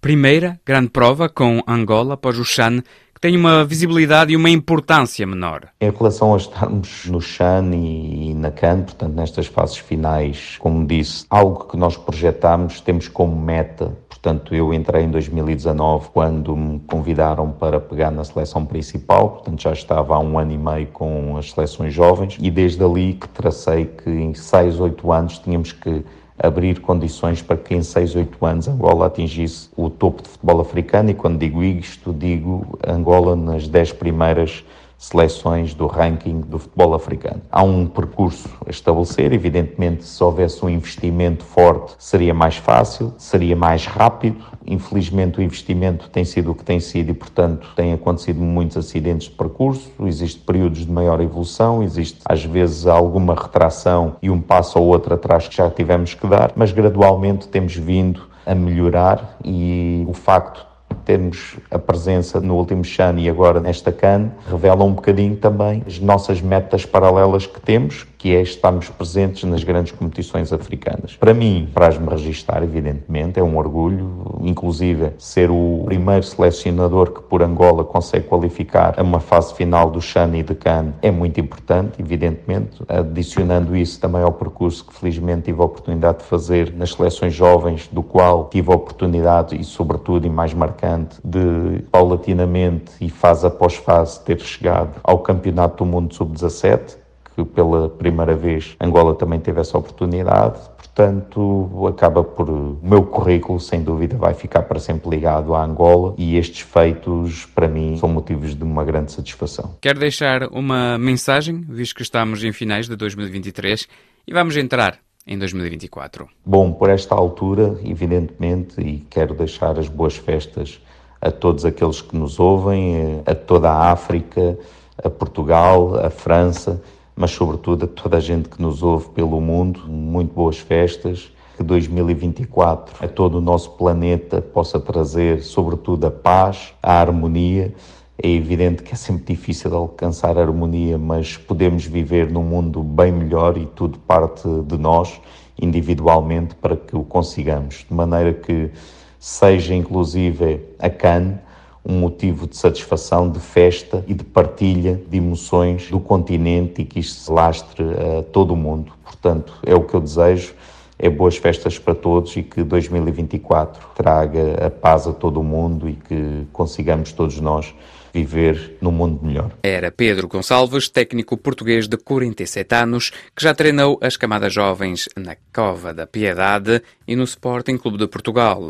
Primeira 0.00 0.60
grande 0.64 0.90
prova 0.90 1.28
com 1.28 1.62
Angola 1.66 2.14
após 2.14 2.38
o 2.38 2.44
CHAN, 2.44 2.80
que 3.14 3.20
tem 3.20 3.36
uma 3.36 3.64
visibilidade 3.64 4.32
e 4.32 4.36
uma 4.36 4.50
importância 4.50 5.26
menor. 5.26 5.68
Em 5.80 5.90
relação 5.90 6.34
a 6.34 6.36
estarmos 6.36 7.06
no 7.06 7.20
CHAN 7.20 7.70
e 7.74 8.34
na 8.34 8.50
CAN, 8.50 8.82
portanto, 8.82 9.14
nestas 9.14 9.46
fases 9.46 9.76
finais, 9.78 10.56
como 10.58 10.86
disse, 10.86 11.26
algo 11.28 11.64
que 11.64 11.76
nós 11.76 11.96
projetamos, 11.96 12.80
temos 12.80 13.08
como 13.08 13.34
meta 13.40 13.96
Portanto, 14.22 14.54
eu 14.54 14.72
entrei 14.72 15.02
em 15.02 15.10
2019 15.10 16.10
quando 16.12 16.56
me 16.56 16.78
convidaram 16.86 17.50
para 17.50 17.80
pegar 17.80 18.12
na 18.12 18.22
seleção 18.22 18.64
principal, 18.64 19.30
portanto 19.30 19.60
já 19.60 19.72
estava 19.72 20.14
há 20.14 20.20
um 20.20 20.38
ano 20.38 20.52
e 20.52 20.58
meio 20.58 20.86
com 20.92 21.36
as 21.36 21.50
seleções 21.50 21.92
jovens 21.92 22.38
e 22.40 22.48
desde 22.48 22.84
ali 22.84 23.14
que 23.14 23.28
tracei 23.28 23.86
que 23.86 24.08
em 24.08 24.32
6, 24.32 24.78
8 24.78 25.12
anos 25.12 25.38
tínhamos 25.38 25.72
que 25.72 26.04
abrir 26.38 26.80
condições 26.80 27.42
para 27.42 27.56
que 27.56 27.74
em 27.74 27.82
6, 27.82 28.16
8 28.16 28.46
anos 28.46 28.68
Angola 28.68 29.06
atingisse 29.06 29.68
o 29.76 29.90
topo 29.90 30.22
de 30.22 30.28
futebol 30.28 30.60
africano. 30.60 31.10
E 31.10 31.14
quando 31.14 31.38
digo 31.38 31.62
isto, 31.62 32.12
digo 32.12 32.78
Angola 32.86 33.36
nas 33.36 33.68
10 33.68 33.92
primeiras 33.92 34.64
seleções 35.02 35.74
do 35.74 35.88
ranking 35.88 36.42
do 36.42 36.60
futebol 36.60 36.94
africano. 36.94 37.42
Há 37.50 37.62
um 37.64 37.86
percurso 37.86 38.48
a 38.64 38.70
estabelecer, 38.70 39.32
evidentemente, 39.32 40.04
se 40.04 40.22
houvesse 40.22 40.64
um 40.64 40.68
investimento 40.68 41.44
forte 41.44 41.94
seria 41.98 42.32
mais 42.32 42.56
fácil, 42.56 43.12
seria 43.18 43.56
mais 43.56 43.84
rápido. 43.84 44.44
Infelizmente, 44.64 45.40
o 45.40 45.42
investimento 45.42 46.08
tem 46.08 46.24
sido 46.24 46.52
o 46.52 46.54
que 46.54 46.62
tem 46.62 46.78
sido 46.78 47.10
e, 47.10 47.14
portanto, 47.14 47.68
tem 47.74 47.92
acontecido 47.92 48.40
muitos 48.40 48.76
acidentes 48.76 49.28
de 49.28 49.34
percurso. 49.34 49.90
Existem 50.06 50.42
períodos 50.44 50.86
de 50.86 50.92
maior 50.92 51.20
evolução, 51.20 51.82
existe 51.82 52.20
às 52.24 52.44
vezes 52.44 52.86
alguma 52.86 53.34
retração 53.34 54.16
e 54.22 54.30
um 54.30 54.40
passo 54.40 54.78
ou 54.78 54.86
outro 54.86 55.14
atrás 55.14 55.48
que 55.48 55.56
já 55.56 55.68
tivemos 55.68 56.14
que 56.14 56.26
dar, 56.28 56.52
mas 56.54 56.70
gradualmente 56.70 57.48
temos 57.48 57.74
vindo 57.74 58.30
a 58.46 58.54
melhorar 58.54 59.36
e 59.44 60.04
o 60.08 60.12
facto 60.12 60.71
termos 60.94 61.56
a 61.70 61.78
presença 61.78 62.40
no 62.40 62.56
último 62.56 62.84
CHAN 62.84 63.18
e 63.18 63.28
agora 63.28 63.60
nesta 63.60 63.92
CAN, 63.92 64.30
revela 64.48 64.84
um 64.84 64.92
bocadinho 64.92 65.36
também 65.36 65.82
as 65.86 65.98
nossas 65.98 66.40
metas 66.40 66.84
paralelas 66.84 67.46
que 67.46 67.60
temos, 67.60 68.06
que 68.22 68.36
é 68.36 68.40
estarmos 68.40 68.88
presentes 68.88 69.42
nas 69.42 69.64
grandes 69.64 69.90
competições 69.90 70.52
africanas. 70.52 71.16
Para 71.16 71.34
mim, 71.34 71.68
faz-me 71.74 72.08
registar, 72.08 72.62
evidentemente, 72.62 73.40
é 73.40 73.42
um 73.42 73.56
orgulho, 73.56 74.38
inclusive 74.42 75.10
ser 75.18 75.50
o 75.50 75.82
primeiro 75.86 76.22
selecionador 76.22 77.10
que 77.10 77.20
por 77.20 77.42
Angola 77.42 77.82
consegue 77.82 78.28
qualificar 78.28 78.94
a 78.96 79.02
uma 79.02 79.18
fase 79.18 79.52
final 79.54 79.90
do 79.90 80.00
CHAN 80.00 80.36
e 80.36 80.44
de 80.44 80.54
CAN 80.54 80.92
é 81.02 81.10
muito 81.10 81.40
importante, 81.40 82.00
evidentemente, 82.00 82.80
adicionando 82.86 83.74
isso 83.74 83.98
também 83.98 84.22
ao 84.22 84.32
percurso 84.32 84.86
que 84.86 84.94
felizmente 84.94 85.46
tive 85.46 85.60
a 85.60 85.64
oportunidade 85.64 86.18
de 86.18 86.24
fazer 86.24 86.72
nas 86.76 86.92
seleções 86.92 87.34
jovens, 87.34 87.88
do 87.90 88.04
qual 88.04 88.48
tive 88.50 88.70
a 88.70 88.76
oportunidade 88.76 89.60
e 89.60 89.64
sobretudo 89.64 90.28
e 90.28 90.30
mais 90.30 90.54
marcante 90.54 91.16
de 91.24 91.82
paulatinamente 91.90 92.92
e 93.00 93.10
fase 93.10 93.44
após 93.44 93.74
fase 93.74 94.20
ter 94.20 94.38
chegado 94.38 95.00
ao 95.02 95.18
Campeonato 95.18 95.84
do 95.84 95.90
Mundo 95.90 96.14
Sub-17 96.14 97.01
que 97.34 97.44
pela 97.44 97.88
primeira 97.88 98.34
vez 98.34 98.76
Angola 98.80 99.14
também 99.14 99.40
teve 99.40 99.60
essa 99.60 99.76
oportunidade. 99.76 100.58
Portanto, 100.76 101.86
acaba 101.88 102.22
por. 102.22 102.50
O 102.50 102.78
meu 102.82 103.04
currículo, 103.04 103.58
sem 103.58 103.82
dúvida, 103.82 104.16
vai 104.16 104.34
ficar 104.34 104.62
para 104.62 104.78
sempre 104.78 105.08
ligado 105.08 105.54
à 105.54 105.64
Angola 105.64 106.14
e 106.18 106.36
estes 106.36 106.60
feitos, 106.60 107.46
para 107.46 107.66
mim, 107.66 107.96
são 107.96 108.08
motivos 108.08 108.54
de 108.54 108.62
uma 108.62 108.84
grande 108.84 109.10
satisfação. 109.10 109.74
Quero 109.80 109.98
deixar 109.98 110.48
uma 110.48 110.98
mensagem, 110.98 111.64
visto 111.66 111.94
que 111.94 112.02
estamos 112.02 112.44
em 112.44 112.52
finais 112.52 112.88
de 112.88 112.96
2023 112.96 113.88
e 114.26 114.32
vamos 114.32 114.56
entrar 114.56 114.98
em 115.26 115.38
2024? 115.38 116.28
Bom, 116.44 116.72
por 116.72 116.90
esta 116.90 117.14
altura, 117.14 117.78
evidentemente, 117.84 118.80
e 118.80 118.98
quero 119.08 119.34
deixar 119.34 119.78
as 119.78 119.88
boas 119.88 120.16
festas 120.16 120.80
a 121.20 121.30
todos 121.30 121.64
aqueles 121.64 122.02
que 122.02 122.16
nos 122.16 122.38
ouvem, 122.38 123.22
a 123.24 123.34
toda 123.34 123.70
a 123.70 123.92
África, 123.92 124.58
a 125.02 125.08
Portugal, 125.08 126.04
a 126.04 126.10
França 126.10 126.82
mas 127.14 127.30
sobretudo 127.30 127.84
a 127.84 127.88
toda 127.88 128.16
a 128.16 128.20
gente 128.20 128.48
que 128.48 128.60
nos 128.60 128.82
ouve 128.82 129.08
pelo 129.10 129.40
mundo. 129.40 129.80
Muito 129.86 130.32
boas 130.32 130.58
festas. 130.58 131.32
Que 131.56 131.62
2024 131.62 133.04
a 133.04 133.08
todo 133.08 133.36
o 133.36 133.40
nosso 133.40 133.72
planeta 133.72 134.40
possa 134.40 134.80
trazer, 134.80 135.42
sobretudo, 135.42 136.06
a 136.06 136.10
paz, 136.10 136.72
a 136.82 136.94
harmonia. 136.94 137.74
É 138.22 138.28
evidente 138.28 138.82
que 138.82 138.94
é 138.94 138.96
sempre 138.96 139.34
difícil 139.34 139.74
alcançar 139.74 140.38
a 140.38 140.40
harmonia, 140.40 140.96
mas 140.96 141.36
podemos 141.36 141.84
viver 141.84 142.30
num 142.30 142.42
mundo 142.42 142.82
bem 142.82 143.12
melhor 143.12 143.58
e 143.58 143.66
tudo 143.66 143.98
parte 143.98 144.48
de 144.66 144.78
nós, 144.78 145.20
individualmente, 145.60 146.54
para 146.54 146.76
que 146.76 146.96
o 146.96 147.04
consigamos. 147.04 147.84
De 147.88 147.94
maneira 147.94 148.32
que 148.32 148.70
seja, 149.18 149.74
inclusive, 149.74 150.60
a 150.78 150.88
CAN 150.88 151.38
um 151.84 151.98
motivo 151.98 152.46
de 152.46 152.56
satisfação, 152.56 153.28
de 153.28 153.40
festa 153.40 154.04
e 154.06 154.14
de 154.14 154.22
partilha 154.22 155.00
de 155.08 155.16
emoções 155.16 155.90
do 155.90 155.98
continente 155.98 156.82
e 156.82 156.84
que 156.84 157.00
isto 157.00 157.20
se 157.20 157.32
lastre 157.32 157.84
a 157.84 158.22
todo 158.22 158.52
o 158.54 158.56
mundo. 158.56 158.92
Portanto, 159.04 159.54
é 159.64 159.74
o 159.74 159.82
que 159.82 159.94
eu 159.94 160.00
desejo. 160.00 160.54
É 160.98 161.10
boas 161.10 161.36
festas 161.36 161.78
para 161.78 161.94
todos 161.96 162.36
e 162.36 162.44
que 162.44 162.62
2024 162.62 163.88
traga 163.94 164.66
a 164.66 164.70
paz 164.70 165.08
a 165.08 165.12
todo 165.12 165.40
o 165.40 165.44
mundo 165.44 165.88
e 165.88 165.94
que 165.94 166.46
consigamos 166.52 167.10
todos 167.12 167.40
nós 167.40 167.74
viver 168.12 168.76
num 168.80 168.90
mundo 168.90 169.24
melhor. 169.24 169.52
Era 169.62 169.90
Pedro 169.90 170.28
Gonçalves, 170.28 170.88
técnico 170.88 171.36
português 171.36 171.88
de 171.88 171.96
47 171.96 172.74
anos, 172.74 173.10
que 173.34 173.42
já 173.42 173.54
treinou 173.54 173.98
as 174.02 174.16
camadas 174.16 174.52
jovens 174.52 175.08
na 175.16 175.36
Cova 175.52 175.94
da 175.94 176.06
Piedade 176.06 176.82
e 177.06 177.16
no 177.16 177.24
Sporting 177.24 177.76
Clube 177.76 177.98
de 177.98 178.06
Portugal. 178.06 178.60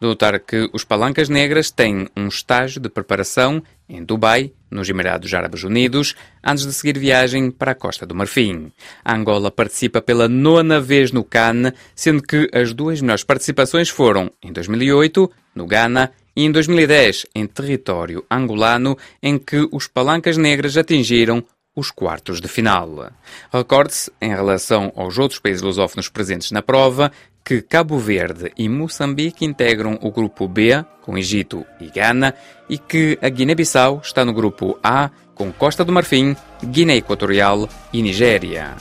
De 0.00 0.06
notar 0.06 0.38
que 0.40 0.68
os 0.72 0.84
Palancas 0.84 1.28
Negras 1.28 1.70
têm 1.70 2.08
um 2.16 2.28
estágio 2.28 2.80
de 2.80 2.88
preparação 2.88 3.62
em 3.88 4.02
Dubai, 4.02 4.52
nos 4.70 4.88
Emirados 4.88 5.32
Árabes 5.32 5.62
Unidos, 5.62 6.14
antes 6.42 6.66
de 6.66 6.72
seguir 6.72 6.98
viagem 6.98 7.50
para 7.50 7.72
a 7.72 7.74
Costa 7.74 8.04
do 8.04 8.14
Marfim. 8.14 8.72
A 9.04 9.14
Angola 9.14 9.50
participa 9.50 10.02
pela 10.02 10.28
nona 10.28 10.80
vez 10.80 11.12
no 11.12 11.22
CAN, 11.22 11.72
sendo 11.94 12.22
que 12.22 12.48
as 12.52 12.72
duas 12.72 13.00
melhores 13.00 13.22
participações 13.22 13.88
foram 13.88 14.30
em 14.42 14.52
2008, 14.52 15.30
no 15.54 15.66
Ghana, 15.66 16.10
e 16.36 16.44
em 16.44 16.50
2010, 16.50 17.26
em 17.34 17.46
território 17.46 18.24
angolano, 18.30 18.96
em 19.22 19.38
que 19.38 19.68
os 19.70 19.86
Palancas 19.86 20.36
Negras 20.36 20.76
atingiram 20.76 21.44
os 21.76 21.90
quartos 21.90 22.40
de 22.40 22.48
final. 22.48 23.10
Recorde-se, 23.52 24.12
em 24.20 24.30
relação 24.30 24.92
aos 24.96 25.18
outros 25.18 25.40
países 25.40 25.62
lusófonos 25.62 26.08
presentes 26.08 26.50
na 26.52 26.62
prova, 26.62 27.10
que 27.44 27.60
Cabo 27.60 27.98
Verde 27.98 28.52
e 28.56 28.68
Moçambique 28.68 29.44
integram 29.44 29.98
o 30.00 30.10
grupo 30.10 30.48
B, 30.48 30.84
com 31.02 31.18
Egito 31.18 31.64
e 31.80 31.90
Ghana, 31.90 32.34
e 32.68 32.78
que 32.78 33.18
a 33.20 33.28
Guiné-Bissau 33.28 34.00
está 34.02 34.24
no 34.24 34.32
grupo 34.32 34.78
A, 34.82 35.10
com 35.34 35.52
Costa 35.52 35.84
do 35.84 35.92
Marfim, 35.92 36.34
Guiné 36.64 36.96
Equatorial 36.96 37.68
e 37.92 38.00
Nigéria. 38.00 38.74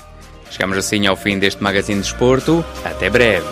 Chegamos 0.49 0.77
assim 0.77 1.07
ao 1.07 1.15
fim 1.15 1.39
deste 1.39 1.61
Magazine 1.61 1.99
de 1.99 2.07
Esporto. 2.07 2.63
Até 2.85 3.09
breve. 3.09 3.45